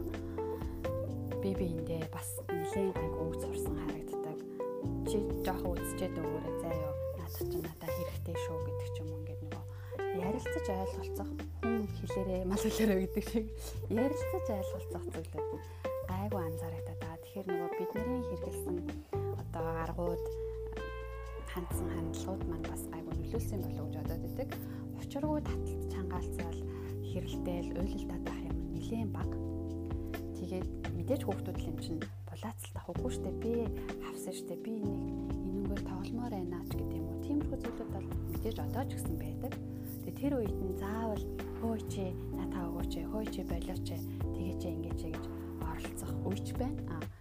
би 1.42 1.50
биэндээ 1.60 2.02
бас 2.10 2.28
нэлээд 2.50 2.98
гайг 2.98 3.14
үг 3.22 3.34
сурсан 3.42 3.74
харагддаг. 3.78 4.38
Чи 5.08 5.16
жоохон 5.46 5.78
үзчихэд 5.78 6.18
өгөөрэй 6.18 6.54
заа 6.62 6.74
ёо. 6.82 6.94
Надад 7.18 7.46
ч 7.46 7.54
надад 7.62 7.90
хэрэгтэй 7.94 8.36
шүү 8.42 8.58
гэдэг 8.66 8.88
ч 8.90 8.96
юм 9.02 9.08
ингээд 9.22 9.40
нөгөө 9.46 9.64
ярилцаж 10.26 10.66
ойлголцох 10.66 11.30
хүн 11.62 11.86
хэлээрээ 11.94 12.42
мал 12.42 12.58
хэлээрээ 12.58 12.98
гэдэг 13.06 13.24
шиг 13.30 13.46
ярилцаж 13.86 14.46
ойлголцох 14.50 15.04
зүйлүүд 15.14 15.32
анзаарагдаад 16.48 16.86
байгаа. 16.88 16.97
Тэгэхээр 17.38 17.54
нөгөө 17.54 17.78
бидний 17.78 18.22
хэрэгэлсэн 18.26 18.76
одоо 19.38 19.66
аргууд 19.86 20.24
хандсан 21.46 21.86
хандлагууд 21.94 22.42
маань 22.50 22.66
бас 22.66 22.82
гайгүй 22.90 23.14
нөлөөлсөн 23.14 23.62
болов 23.62 23.78
уу 23.78 23.90
гэж 23.94 24.10
бодоод 24.10 24.22
байдаг. 24.26 24.48
Учиргүй 24.98 25.40
таталт 25.46 25.84
чангаалцал 25.86 26.58
хэрэлтэл 27.06 27.70
уйлалтад 27.78 28.22
байх 28.26 28.42
юм 28.42 28.58
нэлээд 28.74 29.10
баг. 29.14 29.30
Тэгээд 30.34 30.66
мэдээж 30.98 31.22
хүүхдүүд 31.22 31.58
л 31.62 31.68
юм 31.70 31.78
чинь 31.78 32.02
булаацалт 32.26 32.74
авахгүй 32.74 33.12
штэ 33.14 33.30
би 33.38 33.52
хавсан 34.02 34.34
штэ 34.34 34.54
би 34.58 34.72
энийг 34.82 35.30
энэнгээр 35.38 35.82
тогломоор 35.86 36.34
байна 36.34 36.58
ч 36.66 36.74
гэдэг 36.74 36.98
юм 36.98 37.06
уу. 37.06 37.22
Тиймэрхүү 37.22 37.58
зүйлүүд 37.62 37.90
бол 37.94 38.06
мэдээж 38.34 38.56
одоо 38.66 38.82
ч 38.82 38.90
гэсэн 38.98 39.14
байдаг. 39.14 39.52
Тэгээ 40.02 40.18
тэр 40.18 40.32
үед 40.42 40.58
нь 40.58 40.74
заавал 40.82 41.24
хөөе 41.62 41.82
чи 41.86 42.04
натаа 42.34 42.66
өгөөч 42.66 42.92
хөөе 43.14 43.26
чи 43.30 43.40
болооч 43.46 43.86
тэгээ 43.86 44.54
чи 44.58 44.68
ингэж 44.74 45.00
гэж 45.06 45.24
оролцох 45.62 46.12
үеч 46.26 46.50
байна. 46.58 46.82
А 46.90 46.98
аль 46.98 47.06
болох 47.06 47.17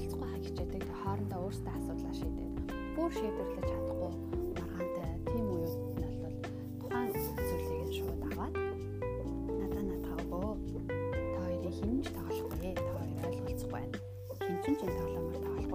оролцохгүй 0.00 0.28
хаа 0.28 0.40
хичээдэг. 0.40 0.80
Тэг 0.80 0.96
хоорондоо 1.04 1.40
өөрсдөө 1.44 1.72
асуудлаа 1.76 2.14
шийдээд 2.16 2.54
бүр 2.96 3.10
шийдвэрлэж 3.12 3.66
чадахгүй 3.68 4.12
маргаантай 4.56 5.10
тийм 5.28 5.46
үед 5.52 5.74
нь 6.00 6.16
бол 6.24 6.36
тухайн 6.80 7.12
зүйлийг 7.12 7.84
нь 7.84 7.96
шууд 8.00 8.20
аваад 8.32 8.54
надаа 9.60 9.84
надаа 9.84 10.16
өгөө. 10.24 10.52
Та 10.88 11.38
хоёрын 11.44 11.74
хинж 11.78 12.06
тоглохгүй. 12.16 12.72
Та 12.80 12.90
хоёр 12.96 13.12
ойлголцохгүй 13.28 13.72
байна. 13.76 13.98
Хин 14.40 14.56
ч 14.64 14.64
энэ 14.72 14.96
тоглоомоор 14.96 15.38
тоглохгүй. 15.44 15.70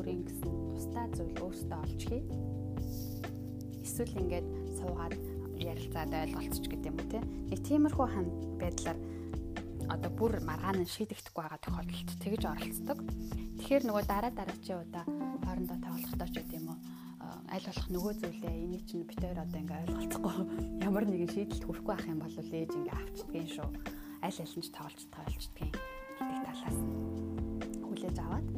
өөрийн 0.00 0.22
гэсэн 0.28 0.52
тусдаа 0.76 1.06
зүйл 1.16 1.36
өөртөө 1.40 1.78
олж 1.80 2.00
хий. 2.08 2.22
Эсвэл 3.80 4.20
ингээд 4.20 4.48
суугаад 4.76 5.16
ярилцаад 5.56 6.12
ойлголцож 6.12 6.64
гэдэг 6.68 6.92
юм 6.92 6.96
уу 7.00 7.08
те. 7.08 7.20
Нэг 7.48 7.60
тиймэрхүү 7.64 8.06
ханд 8.12 8.32
байдлаар 8.60 8.98
одоо 9.90 10.10
бүр 10.14 10.32
маргаан 10.46 10.86
нь 10.86 10.94
шийдэгдэхгүй 10.94 11.42
байгаа 11.42 11.60
тохиолдолд 11.60 12.10
тэгж 12.22 12.42
оролцдог. 12.46 12.98
Тэгэхээр 13.58 13.84
нөгөө 13.86 14.04
дараа 14.06 14.32
дараачийн 14.32 14.82
удаа 14.86 15.04
хоорондоо 15.44 15.78
тоглохдоо 15.82 16.28
ч 16.30 16.36
гэдэм 16.38 16.58
юм 16.62 16.68
уу 16.70 16.78
аль 17.50 17.66
болох 17.66 17.88
нөгөө 17.90 18.12
зүйлээ 18.22 18.54
энийг 18.62 18.84
чинь 18.86 19.02
битээр 19.06 19.42
одоо 19.42 19.58
ингээ 19.58 19.82
ойлголцохгүй 19.90 20.34
ямар 20.86 21.04
нэгэн 21.10 21.34
шийдэлд 21.34 21.66
хүрэхгүй 21.66 21.94
ах 21.98 22.06
юм 22.06 22.20
бол 22.22 22.36
ээж 22.38 22.70
ингээ 22.78 22.94
авчдгийн 22.94 23.48
шүү. 23.50 23.68
Аль 24.22 24.38
аль 24.38 24.54
нь 24.54 24.64
ч 24.64 24.68
тоглож 24.70 25.04
тоолчдгийн 25.10 25.72
гэдэг 25.74 26.40
талаас 26.46 26.78
хүлээж 27.82 28.16
аваад 28.22 28.48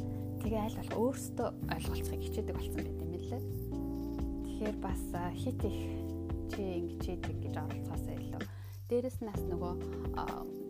тэгээ 0.45 0.61
аль 0.61 0.77
болох 0.77 0.99
өөрсдөө 1.01 1.49
ойлголцохыг 1.73 2.23
хичээдэг 2.23 2.57
болсон 2.57 2.83
байт 2.85 3.01
юм 3.01 3.13
лээ. 3.17 3.43
Тэгэхээр 4.45 4.77
бас 4.85 5.03
хит 5.41 5.61
их 5.65 5.79
чи 6.53 6.61
ингэж 6.61 7.03
хийдэг 7.09 7.37
гэж 7.41 7.55
оролцоосоо 7.65 8.15
илүү. 8.21 8.43
Дээрэс 8.93 9.25
нь 9.25 9.29
бас 9.33 9.41
нөгөө 9.49 9.75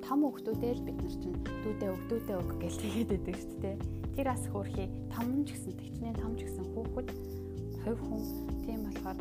том 0.06 0.20
хүүхдүүдээ 0.22 0.72
л 0.78 0.86
бид 0.86 0.98
нар 1.02 1.10
чинь 1.18 1.42
дүүдээ 1.42 1.90
өг 1.90 2.02
дүүдээ 2.06 2.36
өг 2.38 2.50
гэж 2.62 2.74
тэгээд 2.78 3.10
байдаг 3.10 3.34
шүү 3.34 3.58
дээ. 3.58 3.76
Тэр 4.14 4.26
бас 4.30 4.42
хөөрхий 4.46 4.88
том 5.10 5.42
ч 5.42 5.58
гэсэн 5.58 5.74
тэгчнээ 5.74 6.14
том 6.22 6.32
ч 6.38 6.46
гэсэн 6.46 6.66
хүүхэд 6.70 7.08
хувь 7.82 8.02
хүн 8.06 8.22
тийм 8.62 8.80
болохоор 8.86 9.18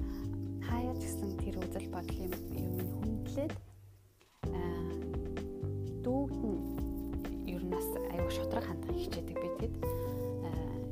хаяа 0.70 0.94
ч 0.94 1.04
гэсэн 1.10 1.30
тэр 1.42 1.56
үзэл 1.66 1.90
бодлын 1.90 2.34
юм 2.54 2.78
хүндлээд 3.02 3.54
дүүд 6.06 6.34
нь 6.46 6.62
ер 7.50 7.64
нь 7.66 7.74
бас 7.74 7.88
аюу 8.14 8.30
шудраг 8.30 8.70
хандах 8.70 9.02
хичээдэг 9.02 9.38
би 9.42 9.50
тэгэд 9.66 9.76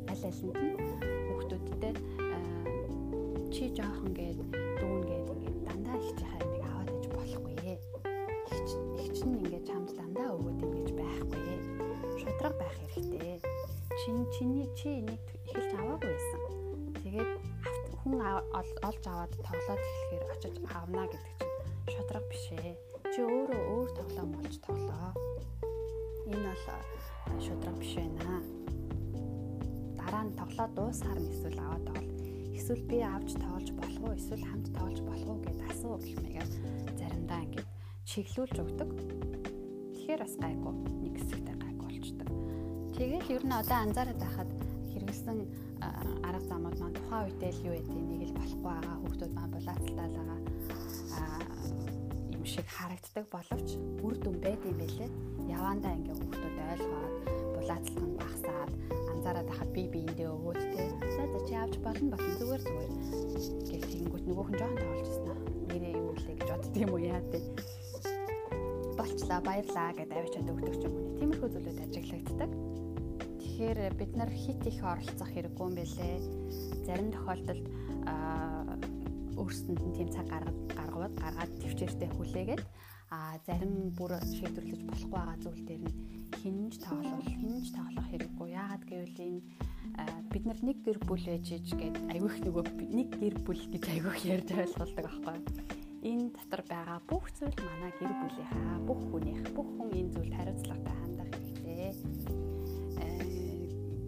аль 0.09 0.25
алинд 0.25 0.57
нь 0.57 0.77
хүүхдүүдтэй 1.29 1.93
чи 3.53 3.69
жоохон 3.77 4.17
гээд 4.17 4.39
дүүн 4.81 5.01
гээд 5.05 5.18
Шудраг 12.39 12.55
байх 12.55 12.72
хэрэгтэй. 12.96 13.41
Чин 14.00 14.24
чиний 14.31 14.72
чи 14.72 14.88
энийг 15.03 15.19
эхэлж 15.43 15.75
аваагүй 15.75 16.08
байсан. 16.08 16.41
Тэгээд 17.03 17.31
хүн 18.00 18.15
олж 18.24 19.03
аваад 19.12 19.34
тоглоод 19.43 19.84
эхлэхээр 19.84 20.24
очиж 20.31 20.55
авна 20.72 21.03
гэдэг 21.12 21.36
чинь 21.36 22.00
шудраг 22.00 22.24
биш 22.31 22.46
ээ. 22.55 22.79
Чи 23.12 23.19
өөрөө 23.27 23.62
өөр 23.75 23.89
тоглоом 23.91 24.29
болж 24.39 24.55
тоглоо. 24.63 25.12
Энэ 26.31 26.55
бол 26.55 27.43
шудраг 27.43 27.75
биш 27.75 27.93
байна. 28.00 28.39
Дараа 30.00 30.24
нь 30.24 30.38
тоглоод 30.39 30.72
дуусаар 30.79 31.19
нь 31.19 31.31
эсвэл 31.36 31.60
аваад 31.60 31.84
тоглоо 31.91 32.08
эсвэл 32.55 32.88
би 32.88 33.03
авч 33.03 33.36
тоолж 33.36 33.67
болох 33.75 34.00
уу 34.00 34.15
эсвэл 34.15 34.48
хамт 34.48 34.67
тоолж 34.79 35.00
болох 35.03 35.27
уу 35.27 35.43
гэд 35.43 35.60
асуу 35.67 36.00
гэмээгээ 36.00 36.48
заримдаа 36.96 37.43
ингээд 37.43 37.67
чиглүүлж 38.08 38.55
өгдөг. 38.63 38.89
Тэгэхээр 39.91 40.24
бас 40.24 40.36
гайгүй 40.39 40.74
нэг 41.03 41.15
хэсэгтэй 41.19 41.58
болчдөг. 42.00 42.29
Тэгэл 42.96 43.27
ер 43.36 43.44
нь 43.44 43.51
одоо 43.51 43.77
анзаараад 43.84 44.20
байхад 44.24 44.50
хэрэгэлсэн 44.91 45.38
арга 46.24 46.48
замууд 46.48 46.77
маань 46.79 46.96
тухайн 46.96 47.27
үедээ 47.27 47.51
л 47.51 47.65
юу 47.68 47.74
байдгийг 47.75 48.08
нэг 48.08 48.22
л 48.32 48.38
болохгүй 48.39 48.63
байгаа 48.63 48.96
хүмүүс 49.00 49.20
маань 49.36 49.53
булаацалтаа 49.56 50.08
л 50.08 50.18
байгаа. 50.18 50.39
Юм 52.36 52.44
шиг 52.48 52.68
харагддаг 52.72 53.25
боловч 53.27 53.70
үр 54.03 54.15
дүн 54.15 54.38
байд 54.39 54.62
юм 54.63 54.77
бэлээ. 54.79 55.10
Явандаа 55.51 55.91
ингээ 56.00 56.15
хүмүүс 56.15 56.41
ойлгоод 56.72 57.13
булаацлах 57.56 58.06
нь 58.08 58.20
багасаад 58.20 58.72
анзаараад 59.12 59.48
байхад 59.50 59.70
би 59.75 59.84
биендээ 59.94 60.29
өгөөд 60.32 60.60
те 60.75 60.84
за 61.15 61.24
за 61.32 61.39
чи 61.48 61.53
авч 61.56 61.75
болно 61.84 62.08
болно 62.15 62.32
зүгээр 62.39 62.62
зүгээр. 62.63 62.91
Гэх 63.68 63.84
тэгэнгүүт 63.91 64.25
нөгөөх 64.27 64.50
нь 64.51 64.60
жоохон 64.60 64.79
тоолж 64.79 65.07
аа 65.27 65.38
нэрээ 65.70 65.94
юу 66.00 66.14
лээ 66.16 66.35
гэж 66.40 66.50
боддөг 66.50 66.81
юм 66.83 66.92
уу 66.96 67.01
яа 67.03 67.22
те 67.31 67.40
болчлаа 69.20 69.44
баярлаа 69.44 69.92
гэдээ 70.00 70.22
авчиад 70.24 70.48
өгдөг 70.48 70.75
ч 70.79 70.84
юм 70.88 70.96
уу? 70.96 71.20
Тиймэрхүү 71.20 71.50
зүйлүүд 71.51 71.79
ажиглагддаг. 71.84 72.51
Тэгэхээр 73.44 73.79
бид 74.00 74.12
нар 74.16 74.32
хит 74.32 74.64
их 74.64 74.79
оролцох 74.79 75.29
хэрэггүй 75.36 75.66
юм 75.68 75.75
бэлээ. 75.75 76.16
Зарим 76.88 77.10
тохиолдолд 77.12 77.66
өөрсдөнд 79.36 79.82
нь 79.84 79.96
тийм 80.00 80.10
цаг 80.16 80.27
гаргаваад 80.32 81.16
гаргаад 81.20 81.51
төвчээртэй 81.60 82.10
хүлээгээд 82.16 82.64
а 83.12 83.36
зарим 83.44 83.92
бүр 83.92 84.16
шийдвэрлэж 84.24 84.82
болохгүй 84.88 85.12
байгаа 85.12 85.38
зүйл 85.44 85.64
дээр 85.68 85.84
нь 85.84 85.96
хинж 86.40 86.74
тоглол 86.79 87.27
хинж 87.27 87.66
тоглох 87.75 88.08
хэрэггүй. 88.08 88.48
Яагаад 88.55 88.84
гэвэл 88.88 89.20
энэ 89.20 89.44
бид 90.32 90.44
нар 90.48 90.60
нэг 90.64 90.77
гэр 90.88 91.00
бүл 91.03 91.25
ээж 91.27 91.60
иж 91.60 91.68
гээд 91.75 92.08
аявих 92.08 92.40
нөгөө 92.40 92.64
нэг 92.88 93.10
гэр 93.20 93.36
бүл 93.44 93.64
гэж 93.68 93.84
аявих 93.84 94.24
ярьж 94.24 94.48
ойлгуулдаг 94.55 95.05
аахгүй 95.12 95.78
энэ 96.00 96.31
дотор 96.31 96.62
байгаа 96.64 97.00
бүх 97.03 97.27
зүйл 97.35 97.59
манай 97.59 97.92
гэр 98.00 98.14
бүлийнхаа 98.24 98.77
бүх 98.88 99.01
хүнийх 99.12 99.44
бүх 99.51 99.68
хүн 99.75 99.90
энэ 100.00 100.12
зүйлд 100.16 100.33
хариуцлагатай 100.38 100.96
хандах 100.96 101.29
хэрэгтэй 101.35 101.92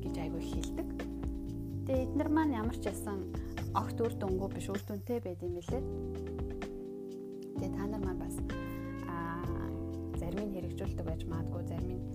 гэж 0.04 0.15
аявих 0.23 0.47
хэлдэг. 0.56 0.89
Тэгээ 1.86 2.04
эднэр 2.08 2.30
маань 2.32 2.56
ямар 2.56 2.77
ч 2.80 2.88
ясан 2.88 3.19
огт 3.75 3.97
үр 3.99 4.13
дүнгүй 4.15 4.49
биш 4.56 4.67
үр 4.71 4.82
дүнтэй 4.88 5.19
байд 5.19 5.43
юм 5.43 5.60
билээ. 5.60 5.84
Тэгээ 7.60 7.75
та 7.75 7.84
нар 7.91 8.01
маань 8.08 8.23
бас 8.23 8.36
зарим 10.15 10.47
нь 10.47 10.54
хэрэгжүүлдэг 10.56 11.06
байж 11.06 11.21
магадгүй 11.27 11.63
зарим 11.67 11.91
нь 11.99 12.06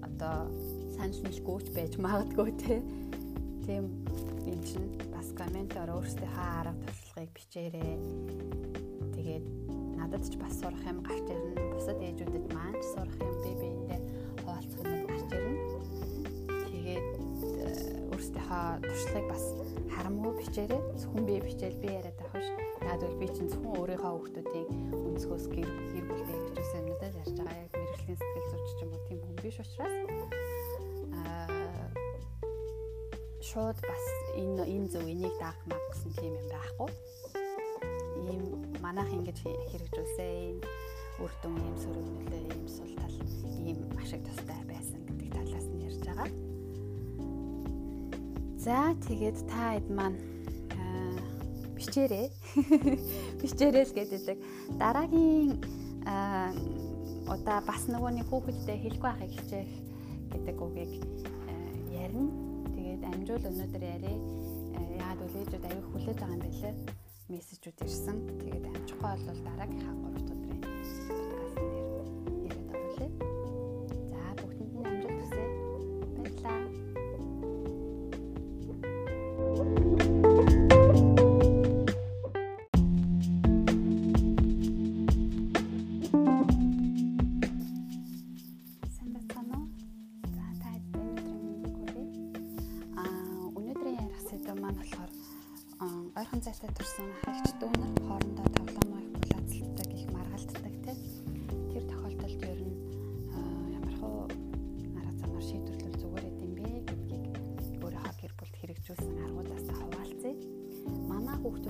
одоо 0.00 0.48
санал 0.96 1.20
нийлгүйч 1.28 1.66
байж 1.76 1.92
магадгүй 2.00 2.50
тийм 3.68 3.84
юм 4.48 4.60
чинь 4.64 4.88
бас 5.12 5.28
комментоор 5.36 5.92
өөрсдийнхөө 5.96 6.48
арга 6.60 6.80
туршлагыг 6.84 7.32
бичээрэй. 7.36 8.83
Тэгээд 9.24 9.48
надад 9.96 10.20
ч 10.28 10.36
бас 10.36 10.52
сурах 10.60 10.84
юм 10.84 11.00
гарч 11.00 11.24
ирнэ. 11.32 11.56
Бусад 11.72 11.96
ээжүүдэд 11.96 12.44
маань 12.52 12.76
ч 12.76 12.84
сурах 12.92 13.16
юм 13.24 13.32
би 13.40 13.52
биэндээ 13.56 14.00
хуваалцах 14.44 14.84
юм 14.84 15.04
гарч 15.08 15.28
ирнэ. 15.32 15.64
Тэгээд 16.68 17.08
э, 17.08 17.68
өөрсдийнхөө 18.12 18.84
туршлагыг 18.84 19.26
бас 19.32 19.44
харамгүй 19.96 20.32
бичээрэй. 20.44 20.82
Зөвхөн 21.00 21.24
би 21.24 21.34
бичээл 21.40 21.80
би 21.80 21.88
яриад 21.88 22.20
авах 22.20 22.44
ш. 22.44 22.52
Яг 22.84 23.00
бол 23.00 23.16
би 23.16 23.26
чинь 23.32 23.48
зөвхөн 23.48 23.72
өөрийнхөө 23.80 24.12
хүүхдүүдийн 24.12 24.68
өнцгөөс 24.92 25.44
гэр 25.56 25.70
гэр 25.72 26.04
бүлдээ 26.04 26.28
хэрэгжүүлсэн 26.28 26.80
юмнуудаа 26.84 27.10
ярьж 27.24 27.36
байгаа. 27.40 27.64
Яг 27.64 27.72
мэрэгжлийн 27.80 28.18
сэтгэл 28.20 28.50
зүйч 28.52 28.70
ч 28.76 28.80
юм 28.84 28.92
уу 28.92 29.02
тийм 29.08 29.20
хүн 29.24 29.36
биш 29.40 29.56
учраас 29.64 29.96
аа 31.16 31.48
шууд 33.40 33.78
бас 33.88 34.04
энэ 34.36 34.68
энэ 34.68 34.88
зөв 34.92 35.08
энийг 35.08 35.32
даах 35.40 35.56
маг 35.64 35.80
гэсэн 35.96 36.12
тийм 36.12 36.36
юм 36.36 36.46
байхгүй. 36.52 36.92
Ийм 38.28 38.63
манайх 38.84 39.10
ингэж 39.16 39.38
хэрэгжүүлсэн 39.72 40.60
үр 41.24 41.32
дүн 41.40 41.56
ийм 41.56 41.76
сөрөглөлөө 41.80 42.40
ийм 42.52 42.64
сул 42.68 42.92
тал 43.00 43.16
ийм 43.64 43.78
ашиг 43.96 44.20
тустай 44.28 44.60
байсан 44.68 45.00
гэдэг 45.08 45.28
талаас 45.32 45.66
нь 45.72 45.84
ярьж 45.88 46.00
байгаа. 46.04 46.28
За 48.64 48.78
тэгээд 49.08 49.38
та 49.48 49.62
хэд 49.72 49.88
маань 49.88 50.18
бичээрэй. 51.76 52.28
Бичээрэй 53.40 53.84
л 53.88 53.96
гэдэг. 53.96 54.38
Дараагийн 54.80 55.50
удаа 57.28 57.60
бас 57.64 57.82
нөгөө 57.88 58.10
нэг 58.20 58.26
хүүхэдтэй 58.28 58.78
хэлгүй 58.84 59.08
байхыг 59.08 59.32
хичээх 59.32 59.72
гэдэг 60.32 60.56
үгийг 60.60 60.92
ярина. 61.92 62.32
Тэгээд 62.76 63.02
амжуул 63.08 63.48
өнөөдөр 63.48 63.84
яриа. 63.96 64.18
Яагаад 65.00 65.24
үл 65.24 65.40
ээжүүд 65.40 65.64
аяг 65.68 65.84
хүлээж 65.88 66.18
байгаа 66.20 66.36
юм 66.36 66.42
бэ 66.44 66.50
лээ. 66.60 67.03
Мессежүүд 67.32 67.78
ирсэн. 67.84 68.16
Тэгээд 68.40 68.64
амжихгүй 68.68 69.16
бол 69.24 69.40
дараагийнхаа 69.48 69.96
3 69.96 70.23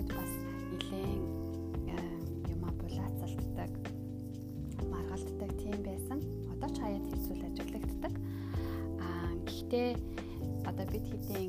хүүхдүүд 0.05 0.17
бас 0.17 0.33
нэлээд 0.71 1.25
юма 2.53 2.71
булаацалддаг 2.81 3.73
маргалддаг 4.91 5.51
тийм 5.57 5.79
байсан. 5.83 6.21
Одоо 6.53 6.69
ч 6.69 6.77
хаяад 6.81 7.05
хэвсүүл 7.09 7.47
ажиглагддаг. 7.49 8.15
Аа 9.01 9.33
гэхдээ 9.47 9.89
одоо 10.69 10.87
бид 10.93 11.05
хэдийн 11.09 11.44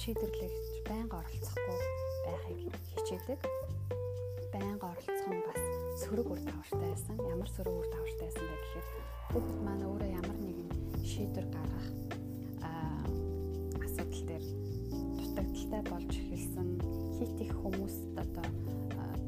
тэгж 0.00 0.16
шийдвэрлэж 0.16 0.54
байнга 0.88 1.20
оролцохгүй 1.20 1.78
байхыг 2.24 2.58
хичээдэг. 2.96 3.40
Байнга 4.52 4.86
оролцох 4.96 5.28
нь 5.28 5.44
бас 5.44 5.60
сөрөг 6.00 6.28
үр 6.32 6.40
дагавартай 6.40 6.88
байсан. 6.88 7.16
Ямар 7.28 7.50
сөрөг 7.52 7.74
үр 7.76 7.88
дагавартай 7.92 8.24
байсан 8.24 8.44
бэ 8.48 8.56
гэхээр 8.64 8.86
хүүхэд 9.28 9.60
маань 9.60 9.84
өөрөө 9.84 10.10
ямар 10.16 10.38
нэгэн 10.40 10.68
шийдвэр 11.04 11.46
гаргах 11.52 11.88
асуудал 13.84 14.22
дээр 14.24 14.44
дутагдaltaй 15.20 15.82
болж 15.92 16.12
эхэлсэн 16.16 16.68
хит 17.20 17.36
их 17.44 17.52
хүмүүст 17.60 18.04
одоо 18.24 18.46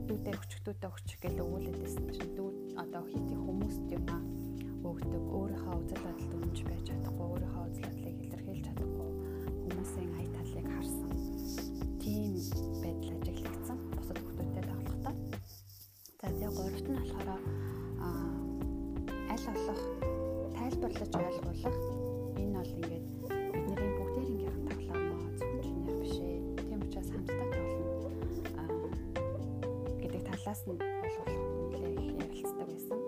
дүүдээ 0.09 0.35
өчгдүүдээ 0.41 0.89
өчг 0.97 1.19
гэж 1.21 1.37
өгүүлээдсэн 1.37 2.05
чинь 2.17 2.33
дүүд 2.33 2.57
одоо 2.81 3.03
хит 3.13 3.29
их 3.29 3.43
хүмүүст 3.45 3.85
юм 3.93 4.05
аа 4.09 4.25
өгдөг 4.89 5.25
өөрийнхөө 5.37 5.77
үзэл 5.85 6.01
бодолд 6.01 6.33
үнэнч 6.33 6.59
байж 6.65 6.83
чадахгүй 6.89 7.27
өөрийнхөө 7.29 7.65
үзэл 7.69 8.02
харсан 10.83 11.11
тийм 12.03 12.35
байдал 12.83 13.15
ажиглагдсан. 13.23 13.79
Бусад 13.95 14.19
хүмүүстэй 14.19 14.65
тоглохдоо. 14.67 15.15
За 16.21 16.27
тэгээ 16.27 16.51
гуравт 16.57 16.87
нь 16.91 16.99
болохоор 16.99 17.29
аль 19.33 19.47
болох 19.47 19.81
тайлбарлаж 20.57 21.13
ойлгуулах. 21.19 21.79
Энэ 22.43 22.55
бол 22.59 22.73
ингээд 22.77 23.05
бидний 23.55 23.93
бүгдээрийнх 23.99 24.57
нь 24.59 24.67
тоглоом 24.69 25.23
зөвхөн 25.39 25.61
чинийх 25.63 25.97
биш 26.03 26.17
ээ 26.27 26.37
тийм 26.67 26.81
учраас 26.87 27.09
хамтдаа 27.15 27.47
тоглоно. 27.55 28.01
Гэдэг 30.03 30.23
талаас 30.29 30.61
нь 30.67 30.79
ойлгуулах 31.05 31.43
нэлээх 31.71 32.11
ярилцдаг 32.23 32.69
байсан 32.71 33.02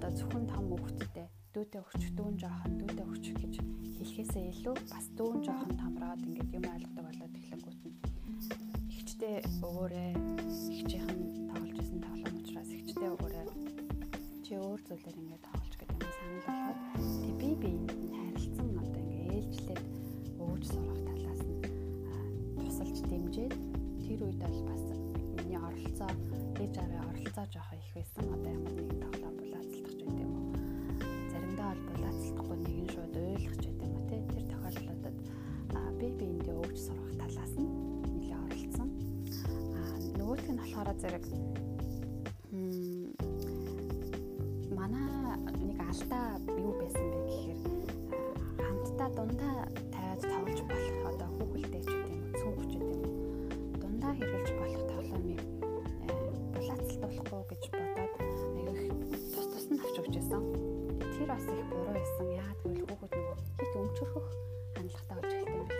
одоо 0.00 0.16
зөвхөн 0.16 0.46
том 0.48 0.64
хүүхдтэй 0.72 1.28
дүүтэй 1.52 1.80
өгч 1.84 2.02
дүүн 2.16 2.34
жоохон 2.40 2.72
дүүтэй 2.80 3.04
өгч 3.04 3.26
гэж 3.36 3.54
хэлхээсээ 4.00 4.44
илүү 4.48 4.74
бас 4.88 5.06
дүүн 5.12 5.38
жоохон 5.44 5.76
томроод 5.76 6.24
ингээд 6.24 6.56
юм 6.56 6.64
ойлгодог 6.72 7.04
болоод 7.04 7.34
эхлэнгүүт 7.36 7.80
нь 7.84 7.96
ихчтэй 8.96 9.36
өгөөрэй 9.60 10.12
ихчийнхэн 10.72 11.20
тоглож 11.52 11.78
исэн 11.84 12.00
тоглоом 12.00 12.36
учраас 12.40 12.70
ихчтэй 12.72 13.08
өгөөрэй 13.12 13.46
чи 14.40 14.52
өөр 14.56 14.80
зүйлээр 14.88 15.20
ингээд 15.20 15.44
тоглож 15.44 15.74
гэдэг 15.76 15.96
юм 16.00 16.12
санал 16.16 16.44
болгоод 16.48 16.78
тэг 17.44 17.54
би 17.60 17.70
нь 17.76 18.16
харилцсан 18.16 18.68
одоо 18.80 19.00
ингээд 19.04 19.36
ээлжлээд 19.36 19.82
өгж 20.48 20.62
сурах 20.72 21.00
талаас 21.08 21.42
нь 21.44 21.60
тусалж 22.56 22.96
дэмжиж 23.04 23.52
тэр 24.00 24.20
үед 24.24 24.40
бол 24.40 24.60
бас 24.64 24.84
миний 25.36 25.60
оролцоо 25.60 26.10
ээж 26.56 26.74
аваа 26.80 27.04
оролцоо 27.12 27.44
жоохоо 27.52 27.76
их 27.76 27.92
байсан 27.92 28.29
болохоор 40.90 41.02
зэрэг 41.02 41.24
манай 44.74 45.38
нэг 45.62 45.78
алдаа 45.86 46.26
юу 46.58 46.72
байсан 46.82 47.06
бэ 47.12 47.18
гэхээр 47.30 47.58
хамтдаа 48.58 49.08
дундаа 49.14 49.56
тавиад 49.94 50.20
тоглож 50.22 50.60
болох 50.66 51.04
одоо 51.10 51.28
хүүхэлдэй 51.36 51.82
ч 51.86 51.90
уу 51.94 52.10
цүн 52.38 52.52
хүч 52.58 52.72
уу 52.82 52.94
дундаа 53.80 54.12
хэрглэж 54.18 54.48
болох 54.58 54.84
тоглоомыг 54.90 55.40
булаацалтуулахгүй 56.54 57.42
гэж 57.50 57.62
бодоод 57.70 58.14
аяг 58.22 58.90
тус 59.32 59.46
тус 59.52 59.66
нь 59.70 59.82
авч 59.84 59.96
өгч 60.00 60.14
байсан. 60.18 60.42
Тэр 61.14 61.26
бас 61.30 61.44
их 61.54 61.66
буруу 61.70 61.94
байсан. 61.94 62.26
Яагаад 62.34 62.58
гэвэл 62.66 62.86
хүүхэд 62.90 63.12
нөгөө 63.14 63.36
хит 63.58 63.72
өмчөрөх 63.78 64.26
хандлагатай 64.74 65.14
болж 65.16 65.32
эхэлсэн 65.38 65.54
юм 65.54 65.79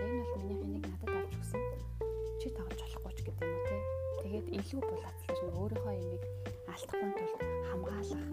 илүү 4.60 4.80
булаацлаж 4.84 5.38
нөгөө 5.40 5.60
өөрийнхөө 5.64 5.94
ямиг 5.96 6.24
алдахгүй 6.68 7.10
тул 7.16 7.32
хамгаалах 7.70 8.24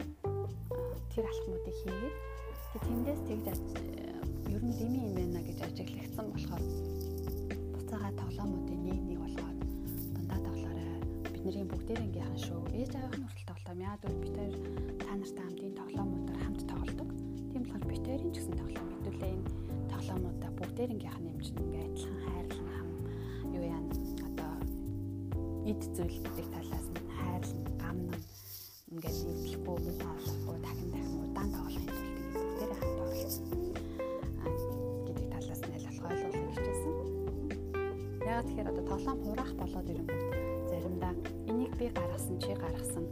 тэр 1.11 1.25
алхмуудыг 1.31 1.75
хийгээд 1.81 2.15
тэндээс 2.83 3.21
тэгж 3.27 3.47
ер 4.55 4.63
нь 4.67 4.75
дими 4.79 4.99
юм 5.07 5.13
байна 5.15 5.39
гэж 5.47 5.59
ажиглагдсан 5.67 6.27
болохоор 6.31 6.63
буцаага 7.73 8.09
тоглоомуудын 8.19 8.81
нэг 8.87 8.99
нэг 9.07 9.19
болгоод 9.23 9.57
дундаа 10.13 10.39
тоглоорой. 10.47 10.99
Бидний 11.31 11.65
бүгдээрийнхэн 11.71 12.39
шүү. 12.43 12.61
Ээж 12.75 12.91
аавын 12.99 13.23
хүртэл 13.23 13.49
тоглоом. 13.51 13.79
Яа 13.87 13.95
гэвэл 14.01 14.23
бид 14.23 14.35
хоёр 14.35 14.55
та 14.99 15.11
нартай 15.15 15.43
хамтын 15.47 15.77
тоглоомуудаар 15.79 16.39
хамт 16.43 16.61
тоглодог 16.71 17.09
тийм 17.51 17.63
болохоор 17.63 17.85
бид 17.87 18.03
хоёрын 18.07 18.31
ч 18.33 18.35
гэсэн 18.35 18.55
тоглоом 18.59 18.89
хэдүүлээ 18.91 19.31
энэ 19.31 19.49
тоглоомуудаа 19.91 20.51
бүгдээрийнхэн 20.59 21.23
нэмж 21.23 21.45
ингээ 21.55 21.83
адилхан 21.87 22.19
хайрлан 22.25 22.46
эд 25.77 25.93
зүйл 25.93 26.17
гэдэг 26.25 26.47
талаас 26.53 26.87
нь 26.89 27.01
хайрлан 27.17 27.63
гамнан 27.81 28.21
ингээд 28.91 29.17
нэвтлэхгүй 29.29 29.77
муухай 29.85 30.13
болохгүй 30.17 30.57
дахин 30.65 30.89
дахин 30.93 31.21
удаан 31.25 31.49
тоглохын 31.53 31.85
тулд 31.87 32.07
ингээд 32.09 32.33
бүгдээрээ 32.33 32.79
хамт 32.81 32.99
оролцсон 33.05 33.45
гэдэг 35.05 35.25
талаас 35.33 35.61
нь 35.61 35.75
аль 35.77 35.85
болох 35.85 36.25
ойлгуулах 36.25 36.55
хичээсэн. 36.57 36.93
Яг 38.25 38.41
тэгэхээр 38.47 38.71
одоо 38.71 38.85
тоглоом 38.89 39.19
хураах 39.21 39.53
болоод 39.61 39.91
ирэнгүүт 39.91 40.25
заримдаа 40.69 41.13
энийг 41.51 41.73
би 41.79 41.85
гаргасан 41.97 42.35
чи 42.41 42.51
гаргасан 42.57 43.05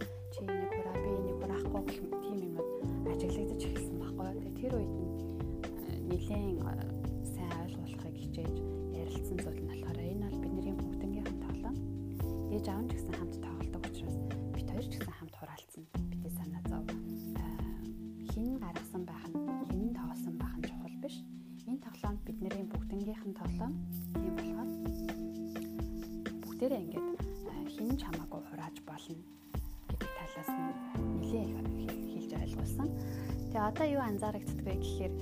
одоо 33.66 33.86
юу 33.90 34.02
анзаарэгддэг 34.06 34.66
вэ 34.66 34.76
гэхээр 34.78 35.14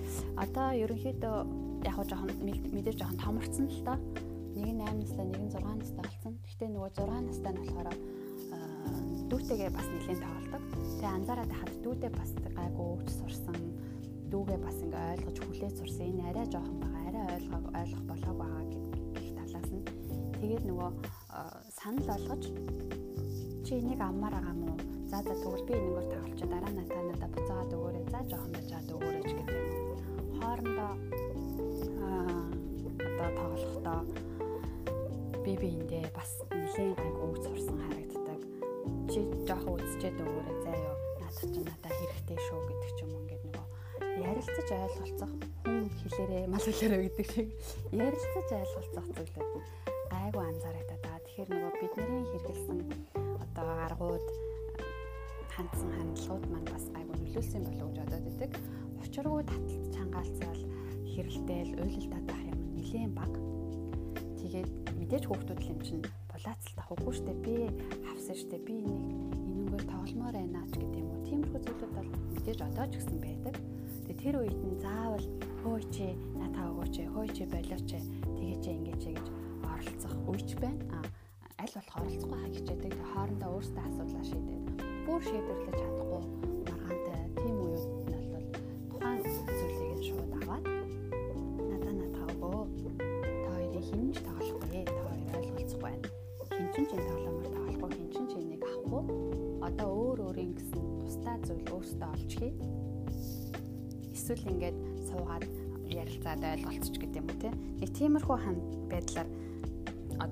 одоо 0.43 0.67
ерөнхийдөө 0.84 1.36
яг 1.88 1.95
хоо 1.95 2.06
жоохон 2.08 2.32
мэдээж 2.75 2.97
жоохон 2.99 3.19
томорцсон 3.23 3.67
л 3.71 3.82
доо. 3.88 3.97
Нэг 4.53 4.69
нь 4.75 4.82
8 4.84 4.99
настай, 4.99 5.25
нэг 5.25 5.41
нь 5.47 5.51
6 5.51 5.63
настай 5.63 6.03
болсон. 6.03 6.34
Гэхдээ 6.43 6.69
нөгөө 6.75 6.91
6 6.99 7.27
настай 7.27 7.51
нь 7.51 7.60
болохоор 7.63 7.88
дүүтэйгээ 9.32 9.71
бас 9.73 9.88
нэлээд 9.89 10.21
тоглодог. 10.21 10.63
Тэгээ 10.99 11.15
анзаараад 11.17 11.51
хахад 11.56 11.79
дүүтэй 11.84 12.12
бас 12.13 12.32
гайгүй 12.38 12.88
өгч 12.93 13.10
сурсан. 13.17 13.58
Дүүгээ 14.32 14.60
бас 14.62 14.77
ингээ 14.84 15.03
ойлгож 15.13 15.38
хүлээж 15.41 15.75
сурсан. 15.79 16.06
Энэ 16.12 16.23
арай 16.29 16.45
жоохон 16.53 16.77
байгаа, 16.84 17.01
арай 17.10 17.25
ойлгоо 17.38 17.62
ойлгох 17.79 18.03
болоог 18.12 18.38
байгаа 18.43 18.63
гэх 19.15 19.29
талаас 19.39 19.69
нь. 19.73 19.84
Тэгээд 20.38 20.63
нөгөө 20.69 20.89
санал 21.73 22.08
болгож 22.12 22.43
чи 23.65 23.71
энийг 23.79 24.01
аммаар 24.03 24.36
байгаа 24.38 24.53
мó? 24.53 24.75
За 25.13 25.21
за 25.21 25.36
тэгвэл 25.38 25.62
би 25.69 25.73
энэгээр 25.78 26.10
тоглолчоо 26.10 26.47
дараа 26.49 26.73
нь 26.73 26.89
та 26.89 26.97
надад 27.06 27.32
буцаагаад 27.38 27.73
өгөөрэй. 27.78 28.06
За 28.10 28.19
жоохон 28.34 28.52
бажаад 28.58 28.88
өгөөрэй 28.97 29.23
гэдэг. 29.30 29.62
Хоорондоо 30.41 30.91
аа 32.02 32.49
одоо 32.97 33.30
тоглохдоо 33.38 33.99
би 35.45 35.54
биэндээ 35.62 36.10
бас 36.17 36.32
нэлээд 36.49 36.97
гайгүй 36.97 37.26
өгч 37.30 37.43
сурсан 37.45 37.78
харагддаг. 37.86 38.41
Чи 39.13 39.19
жоохон 39.45 39.78
үзчихэд 39.86 40.17
өгөөрэй 40.17 40.58
заа 40.65 40.78
ёо. 40.82 40.97
Надад 41.21 41.45
ч 41.45 41.56
надад 41.62 41.93
хэрэгтэй 41.93 42.39
шүү 42.49 42.62
гэдэг 42.73 42.91
ч 42.97 42.99
юм 43.06 43.12
ингээд 43.13 43.43
нөгөө 43.45 43.67
ярилцаж 44.17 44.67
ойлголцох 44.82 45.32
хүн 45.62 45.86
хэлээрээ 45.93 46.43
мал 46.49 46.65
хэлээрээ 46.65 47.02
гэдэг 47.06 47.28
шиг 47.30 47.47
ярилцаж 47.93 48.47
ойлголцох 48.49 49.08
зүйлүүд 49.13 49.62
гайгүй 50.10 50.41
анзаарагдаад 50.49 51.02
байгаа. 51.06 51.21
Тэгэхээр 51.21 51.49
нөгөө 51.54 51.73
бидний 51.86 52.23
хэрэгэлсэн 52.34 52.80
одоо 53.45 53.67
аргууд 53.86 54.26
хандсан 55.54 55.89
хандлагууд 55.94 56.46
маань 56.50 56.70
бас 56.74 56.86
гайгүй 56.89 57.18
нөлөөлсөн 57.22 57.63
болов 57.68 57.89
гэж 57.94 57.98
бодоод 58.02 58.26
байдаг. 58.26 58.52
учиргүй 59.04 59.44
таталт 59.46 59.86
чангаалцал 59.94 60.62
хэрэлдээл 61.13 61.72
уйлалдаад 61.78 62.26
байх 62.26 62.44
юм 62.50 62.60
нэлээд 62.74 63.13
баг. 63.13 63.34
Тэгээд 64.42 64.70
мэдээж 64.98 65.24
хүүхдүүд 65.30 65.60
л 65.62 65.72
юм 65.74 65.80
чинь 65.86 66.06
булаацалт 66.34 66.78
авахгүй 66.82 67.13
штэ 67.13 67.34
би 67.46 67.56
хавсан 68.02 68.38
штэ 68.42 68.58
би 68.66 68.76
энийг 68.82 69.13
энэнгээр 69.46 69.86
тогломоор 69.94 70.36
байна 70.42 70.66
ч 70.74 70.74
гэдэг 70.82 71.02
юм 71.06 71.10
уу. 71.13 71.26
Тиймэрхүү 71.30 71.62
зүйлүүд 71.62 71.94
бол 71.94 72.10
мэдээж 72.34 72.60
одоо 72.66 72.86
ч 72.89 72.94
гэсэн 72.98 73.18
байдаг. 73.22 73.56
Тэгээд 74.10 74.22
тэр 74.26 74.36
үед 74.42 74.58
нь 74.58 74.82
заавал 74.82 75.26
хөөе 75.62 75.86
чи 75.94 76.08
натаа 76.34 76.66
өгөөч 76.74 76.96
хөөе 77.13 77.30
чи 77.30 77.44
болооч 77.54 77.89
тэгээ 77.94 78.58
чи 78.58 78.70
ингэж 78.74 79.04
гэж 79.06 79.26
оролцох 79.70 80.13
үеч 80.26 80.50
байна. 80.58 80.82
А 80.98 81.00
аль 81.62 81.76
болох 81.78 81.98
оролцохгүй 82.02 82.38
хаа 82.42 82.50
хичээдэг. 82.50 82.89
Тэгээ 82.89 83.12
хоорондоо 83.13 83.50
өөрсдөө 83.54 83.84
асуудлаа 83.86 84.26
шийдээд 84.26 84.73
бүр 85.04 85.20
шийдвэрлэж 85.20 85.76
чадахгүй 85.76 86.24
маргаантай 86.63 87.22
тийм 87.36 87.58
үед 87.60 87.84
нь 88.08 88.28
бол 88.32 88.48
тухайн 88.89 89.20
зүйлийг 89.28 89.94
нь 90.00 90.06
шууд 90.08 90.32
аваад 90.39 90.63
надаа 91.70 91.94
натаа 92.00 92.26
өгөө. 92.32 92.63
Та 93.44 93.50
хоёрын 93.52 93.84
хин 93.89 94.06
ч 94.16 94.18
тоглохгүй. 94.24 94.84
Та 94.88 95.02
хоёр 95.04 95.36
ойлголцох 95.44 95.80
байна. 95.84 96.08
Хин 96.56 96.68
ч 96.72 96.76
чинь 96.88 97.04
тоглоомор 97.08 97.48
тоглохгүй, 97.52 97.89
хин 98.16 98.28
ч 98.30 98.32
чинь 98.32 98.50
нэг 98.56 98.63
авахгүй. 98.63 99.04
Одоо 99.68 99.89
өөр 99.92 100.20
өөрийн 100.28 100.54
гэсэн 100.56 100.84
тусдаа 101.04 101.36
зүйл 101.44 101.68
өөртөө 101.76 102.10
олж 102.16 102.32
хий. 102.39 102.54
Эсвэл 104.16 104.52
ингээд 104.56 104.78
суугаад 105.12 105.52
ярилцаад 105.92 106.44
ойлголцож 106.48 106.96
гэдэг 106.96 107.20
юм 107.20 107.28
уу 107.28 107.39
те. 107.44 107.52
Нэг 107.52 107.89
тиймэрхүү 107.92 108.38
хан 108.39 108.58
байдлаар 108.88 109.28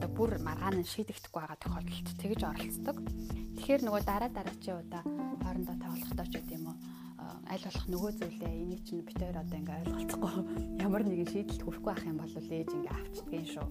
одоо 0.01 0.17
бүр 0.17 0.41
маргаан 0.41 0.81
нь 0.81 0.89
шийдэгдэхгүй 0.89 1.41
байгаа 1.45 1.61
тохиолдолд 1.61 2.09
тэгж 2.17 2.41
оролцдог. 2.41 2.97
Тэгэхээр 3.53 3.81
нөгөө 3.85 4.01
дараа 4.01 4.33
дараачийн 4.33 4.81
удаа 4.81 5.05
хоорондоо 5.45 5.77
тоглохдоо 5.77 6.25
ч 6.25 6.33
гэдэг 6.41 6.57
юм 6.57 6.73
уу 6.73 6.77
аль 7.45 7.61
болох 7.61 7.85
нөгөө 7.85 8.11
зүйлээ 8.17 8.53
энийг 8.65 8.81
чинь 8.81 9.05
битээр 9.05 9.37
одоо 9.37 9.57
ингээ 9.61 9.77
ойлголцохгүй 9.85 10.33
ямар 10.89 11.03
нэгэн 11.05 11.29
шийдэлд 11.29 11.61
хүрэхгүй 11.61 11.91
байх 11.93 12.09
юм 12.09 12.17
бол 12.17 12.33
ээж 12.33 12.69
ингээ 12.73 12.97
авчдгийн 12.97 13.45
шүү. 13.45 13.67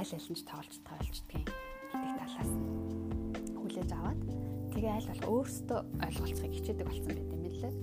Аль 0.00 0.12
аль 0.16 0.28
нь 0.32 0.38
ч 0.40 0.40
тоглож 0.48 0.76
тоолчдгийн 0.80 1.44
гэдэг 1.44 2.14
талаас 2.24 2.52
нь 2.56 2.66
хүлээж 3.60 3.90
аваад 3.92 4.20
тэгээ 4.72 4.92
аль 4.96 5.08
болох 5.12 5.28
өөрсдөө 5.28 5.80
ойлголцохыг 6.08 6.52
хичээдэг 6.56 6.86
болсон 6.88 7.12
байт 7.12 7.32
юм 7.36 7.42
лээ. 7.44 7.74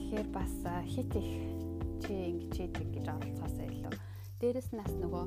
Тэгэхээр 0.00 0.28
бас 0.32 0.54
хит 0.88 1.12
их 1.12 1.30
чи 2.00 2.12
ингэж 2.24 2.52
хийдэг 2.56 2.88
гэж 2.88 3.06
оролцоосоо 3.12 3.68
илүү. 3.68 3.94
Дээрэс 4.36 4.68
нь 4.68 4.80
бас 4.84 4.92
нөгөө 5.00 5.24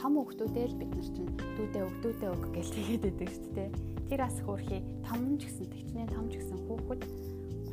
том 0.00 0.12
хүүхдүүдээ 0.16 0.66
л 0.72 0.80
бид 0.80 0.92
нар 0.96 1.08
чинь 1.12 1.28
дүүдээ 1.36 1.84
өг 1.84 1.96
дүүдээ 2.00 2.30
өг 2.32 2.44
гэж 2.56 2.68
тэгээд 2.72 3.02
байдаг 3.04 3.28
шүү 3.28 3.52
дээ. 3.52 3.68
Тэр 4.08 4.20
бас 4.24 4.36
хөөрхий 4.40 4.80
том 5.04 5.20
ч 5.36 5.44
гэсэн 5.44 5.68
тэгчнээ 5.68 6.06
том 6.16 6.24
ч 6.32 6.40
гэсэн 6.40 6.58
хүүхэд 6.64 7.02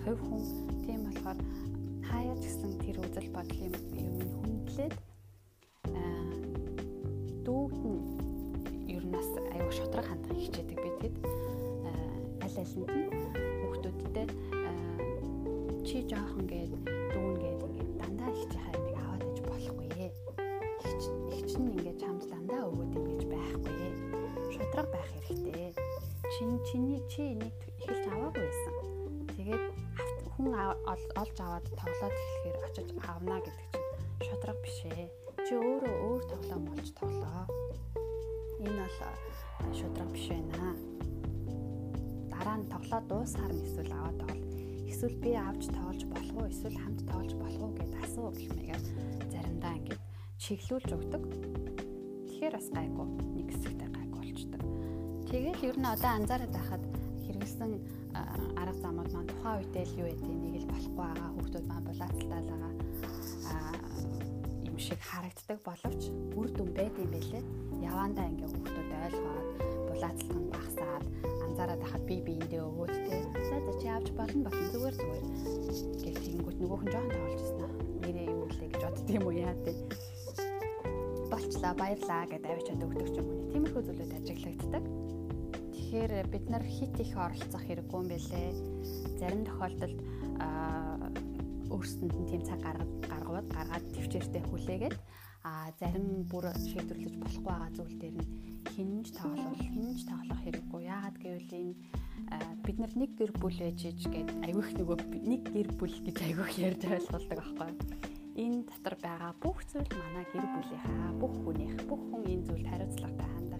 хувь 0.04 0.22
хүн 0.28 0.44
тийм 0.84 1.00
болохоор 1.08 1.40
хаяа 2.04 2.36
ч 2.36 2.44
гэсэн 2.52 2.72
тэр 2.84 2.98
үзэл 3.00 3.32
бодлын 3.32 3.74
юм 3.96 4.16
хүндлээд 4.44 4.94
дүүд 7.48 7.76
нь 7.80 8.00
ер 8.92 9.04
нь 9.08 9.16
бас 9.16 9.30
аюу 9.56 9.72
шудраг 9.72 10.04
хандах 10.04 10.36
хичээдэг 10.36 10.80
би 10.84 10.90
тэгэд 11.00 11.16
аль 12.44 12.58
алинд 12.60 12.92
нь 12.92 13.08
хүүхдүүдтэй 13.64 14.28
чи 15.88 16.04
жоохон 16.12 16.44
гээд 16.44 16.95
чиний 26.68 27.02
чи 27.12 27.22
энийг 27.34 27.58
эхэлж 27.80 28.06
аваагүй 28.10 28.44
байсан. 28.46 28.76
Тэгээд 29.38 29.66
хүн 30.34 30.52
олж 30.54 31.38
аваад 31.46 31.66
тоглоод 31.80 32.16
эхлэхээр 32.18 32.58
очиж 32.66 32.90
авна 33.06 33.38
гэдэг 33.46 33.68
чинь 33.72 34.28
шудраг 34.28 34.58
биш 34.66 34.78
ээ. 34.90 35.08
Чи 35.46 35.54
өөрөө 35.56 35.96
өөр 36.10 36.24
тоглоом 36.32 36.64
болж 36.70 36.88
тоглоо. 37.00 37.46
Энэ 38.66 38.86
бол 38.86 39.74
шудраг 39.78 40.10
биш 40.10 40.26
байна. 40.34 40.74
Дараа 42.34 42.58
нь 42.60 42.70
тоглоод 42.74 43.06
дуусахаар 43.10 43.54
нь 43.54 43.66
эсвэл 43.66 43.94
аваад 43.94 44.18
тоглоо 44.22 44.46
эсвэл 44.96 45.22
би 45.22 45.32
авч 45.36 45.64
тоолж 45.76 46.02
болох 46.08 46.34
уу 46.40 46.48
эсвэл 46.48 46.80
хамт 46.80 47.02
тоолж 47.10 47.32
болох 47.36 47.62
уу 47.62 47.76
гэд 47.78 47.94
асуу 48.00 48.32
гэмээр 48.32 48.82
заримдаа 49.28 49.74
ингээд 49.76 50.02
чиглүүлж 50.40 50.90
өгдөг. 50.98 51.24
Тэгэхээр 52.26 52.56
бас 52.56 52.68
гайгүй 52.72 53.08
нэг 53.36 53.48
хэсэгтэй 53.52 53.90
гайгүй 53.92 54.20
болчдөг. 54.24 54.62
Тэгэл 55.36 55.68
ер 55.68 55.76
нь 55.76 55.84
одоо 55.84 56.12
анзаараад 56.16 56.54
байхад 56.56 56.84
хэрэгэлсэн 57.28 57.72
арга 58.56 58.80
замууд 58.80 59.12
маань 59.12 59.28
тухайн 59.28 59.60
үедээ 59.60 59.84
л 59.84 60.00
юу 60.00 60.08
гэдэг 60.08 60.32
нэг 60.32 60.56
л 60.64 60.72
болохгүй 60.72 60.96
байгаа 60.96 61.30
хүмүүс 61.36 61.54
маань 61.68 61.88
булаацалтаал 61.92 62.48
байгаа 62.56 62.72
юм 64.64 64.78
шиг 64.80 65.00
харагддаг 65.04 65.60
боловч 65.68 66.02
үр 66.40 66.48
дүн 66.56 66.70
байд 66.72 66.96
юм 67.04 67.12
бэлээ. 67.12 67.44
Явандаа 67.84 68.32
ингээ 68.32 68.48
хүмүүс 68.48 68.76
ойлгоод 68.80 69.48
булаацалт 69.92 70.36
нь 70.40 70.52
багасаад 70.56 71.04
анзаараад 71.44 71.82
байхад 71.84 72.04
би 72.08 72.16
биендээ 72.24 72.64
өгөөд 72.64 72.96
те. 73.04 73.18
За 73.68 73.72
чи 73.76 73.88
авч 73.92 74.08
болно 74.16 74.40
болно 74.48 74.66
зүгээр 74.72 74.96
зүгээр 74.96 75.24
гэх 76.00 76.16
тэгэнгүүт 76.24 76.58
нөгөөх 76.64 76.84
нь 76.88 76.92
жоохон 76.96 77.12
тоолж 77.12 77.36
ирсэн 77.44 77.60
аа. 77.60 77.74
Нэрээ 78.08 78.28
юу 78.32 78.48
лээ 78.56 78.70
гэж 78.72 78.84
бодд 78.88 79.08
юм 79.12 79.24
уу 79.28 79.36
яа 79.36 79.56
те. 79.68 79.72
Болчлаа 81.28 81.74
баярлаа 81.76 82.24
гэдээ 82.32 82.56
авчиад 82.56 82.86
өгдөг 82.88 83.10
ч 83.12 83.16
юм 83.20 83.28
уу. 83.28 83.52
Тиймэрхүү 83.52 83.82
зүйлүүд 83.84 84.16
ажиглагддаг. 84.16 85.05
Тэгэхээр 85.96 86.28
бид 86.28 86.46
нар 86.52 86.60
хит 86.68 87.00
их 87.00 87.16
оролцох 87.16 87.64
хэрэггүй 87.64 88.00
юм 88.04 88.08
бэлээ. 88.12 88.52
Зарим 89.16 89.48
тохиолдолд 89.48 89.96
өөрсөнд 91.72 92.12
нь 92.20 92.28
тийм 92.28 92.44
цаг 92.44 92.60
гаргаваад 92.60 93.48
гаргаад 93.48 93.86
төвчээртэй 93.96 94.44
хүлээгээд 94.44 94.96
а 95.48 95.72
зарим 95.80 96.28
бүр 96.28 96.52
шийдвэрлэж 96.52 97.16
болохгүй 97.16 97.48
байгаа 97.48 97.72
зүйл 97.80 97.96
дээр 97.96 98.16
нь 98.20 98.28
хинж 98.76 99.08
тоглох 99.16 99.56
хинж 99.56 100.04
тоглох 100.04 100.40
хэрэггүй 100.44 100.82
яагаад 100.84 101.16
гэвэл 101.16 101.52
энэ 101.64 101.74
бид 102.68 102.78
нар 102.84 102.94
нэг 103.00 103.12
гэр 103.16 103.32
бүл 103.40 103.56
байж 103.56 103.80
иж 103.88 104.02
гээд 104.12 104.30
аявих 104.52 104.70
нөгөө 104.76 104.98
нэг 105.32 105.44
гэр 105.48 105.70
бүл 105.80 105.96
гэж 105.96 106.18
аявих 106.28 106.52
ярьж 106.60 106.82
ойлгуулдаг 106.92 107.40
аахгүй 107.40 107.72
энэ 108.44 108.68
дотор 108.68 108.96
байгаа 109.00 109.32
бүх 109.40 109.64
зүйл 109.72 109.92
манай 109.96 110.28
гэр 110.28 110.44
бүлийнхаа 110.44 111.12
бүх 111.24 111.34
хүнийх 111.40 111.76
бүх 111.88 112.02
хүн 112.12 112.24
энэ 112.28 112.46
зүйлд 112.52 112.68
хариуцлагатай 112.68 113.30
хандах 113.32 113.55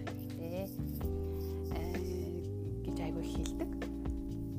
аявих 3.16 3.32
хэлдэг 3.32 3.70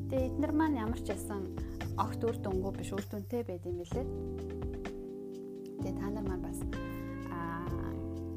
тэгээ 0.09 0.27
эднэр 0.33 0.51
маань 0.57 0.81
ямар 0.81 0.99
ч 1.05 1.13
ясан 1.13 1.53
огт 2.01 2.21
үр 2.25 2.37
дүнгүй 2.41 2.73
биш 2.73 2.89
үр 2.89 3.05
дүнтэй 3.05 3.45
байд 3.45 3.63
юм 3.69 3.77
билээ 3.81 4.05
тэгээ 5.85 5.95
та 6.01 6.05
нар 6.09 6.25
маань 6.25 6.41
бас 6.41 6.59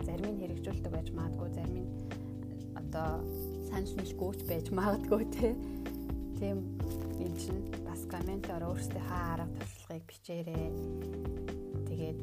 зарим 0.04 0.28
нь 0.36 0.40
хэрэгжүүлдэг 0.44 0.92
байж 0.92 1.08
магадгүй 1.16 1.48
зарим 1.56 1.76
нь 1.80 1.90
одоо 2.76 3.24
санал 3.68 3.94
нийлгүйч 3.96 4.40
байж 4.44 4.66
магадгүй 4.68 5.24
тийм 5.32 6.58
юм 7.20 7.32
чинь 7.40 7.64
бас 7.84 8.04
комментоор 8.12 8.64
өөрсдийнхөө 8.68 9.20
арга 9.32 9.46
туршлагыг 9.60 10.04
бичээрэй. 10.08 10.68
Тэгээд 11.88 12.18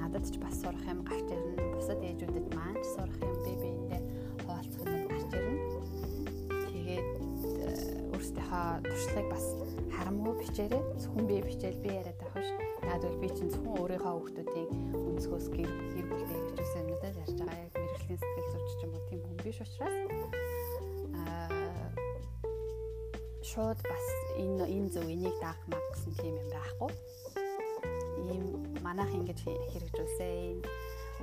надад 0.00 0.24
ч 0.24 0.40
бас 0.40 0.56
сурах 0.60 0.84
юм 0.88 1.04
гарч 1.04 1.28
ирнэ. 1.28 1.76
Бусад 1.76 2.00
ээжүүдэд 2.00 2.46
маань 2.56 2.80
ч 2.80 2.86
сурах 2.96 3.18
юм 3.20 3.36
би 3.44 3.52
биендээ 3.60 4.07
туршлагыг 8.86 9.28
бас 9.32 9.46
харамгүй 9.96 10.34
бичээрэй. 10.40 10.82
Зөвхөн 11.02 11.26
би 11.28 11.36
бичээл 11.42 11.82
би 11.84 11.90
яриад 11.98 12.20
авах 12.22 12.44
ш. 12.44 12.50
Яг 12.88 13.02
л 13.04 13.20
би 13.22 13.28
чинь 13.32 13.52
зөвхөн 13.52 13.78
өөрийнхөө 13.78 14.12
хүүхдүүдийн 14.14 14.70
өнцгөөс 14.94 15.46
гэр 15.54 15.70
гэр 15.94 16.06
бүлтэй 16.08 16.36
хэрэгжүүлсэн 16.38 16.82
юмнуудаа 16.82 17.12
ярьж 17.22 17.38
байгаа. 17.38 17.64
Яг 17.66 17.74
мэрэгжлийн 17.78 18.20
сэтгэл 18.20 18.50
зүйч 18.52 18.70
ч 18.78 18.80
юм 18.84 18.92
уу 18.94 19.04
тийм 19.08 19.20
хүн 19.24 19.38
биш 19.44 19.58
учраас 19.62 19.96
шууд 23.58 23.80
бас 23.90 24.06
энэ 24.38 24.64
энэ 24.70 24.88
зөв 24.94 25.06
энийг 25.08 25.36
даах 25.42 25.58
маг 25.72 25.82
гэсэн 25.90 26.12
тийм 26.20 26.34
юм 26.38 26.48
байхгүй. 26.54 26.92
Ийм 28.30 28.44
манайх 28.86 29.10
ингэж 29.18 29.38
хэрэгжүүлсэн 29.72 30.62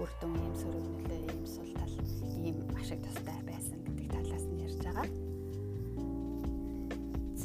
үр 0.01 0.11
дүн 0.19 0.33
ийм 0.43 0.55
сөрөглөлөө 0.61 1.21
ийм 1.31 1.45
сул 1.47 1.71
тал 1.79 1.95
ийм 2.43 2.57
ашиг 2.75 2.99
тустай 3.05 3.39
байсан 3.47 3.79
гэдэг 3.85 4.07
талаас 4.11 4.45
нь 4.51 4.63
ярьж 4.67 4.79
байгаа. 4.83 5.24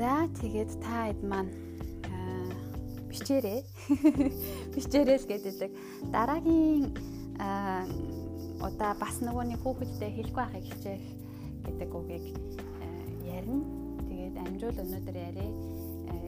За 0.00 0.24
тэгээд 0.32 0.80
та 0.80 1.12
хэд 1.12 1.20
маань 1.28 1.52
бичээрэй. 3.12 3.60
Бичээрэй 4.72 5.18
л 5.20 5.28
гэдэг. 5.28 5.70
Дараагийн 6.08 6.96
удаа 8.64 8.96
бас 8.96 9.20
нөгөө 9.20 9.44
нэг 9.44 9.60
хүүхэдтэй 9.60 10.08
хэлэхгүй 10.16 10.40
байхыг 10.40 10.64
хичээх 10.72 11.04
гэдэг 11.68 11.90
үгийг 11.92 12.32
ярина. 13.28 13.60
Тэгээд 14.08 14.36
амжуул 14.40 14.80
өнөөдөр 14.88 15.16
яриа. 15.20 15.52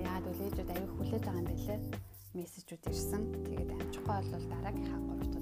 Яагаад 0.05 0.29
үл 0.29 0.45
ээжүүд 0.53 0.69
аяг 0.69 0.93
хүлээж 0.93 1.25
байгаа 1.25 1.41
юм 1.41 1.49
бэлээ. 1.49 1.81
Мессежүүд 2.37 2.85
ирсэн. 2.93 3.23
Тэгээд 3.49 3.71
амжихгүй 3.73 4.17
бол 4.21 4.47
дараагийнхаа 4.53 5.01
3 5.01 5.33
дахь 5.33 5.33
өдрийн 5.33 5.33
подкастт 5.33 5.42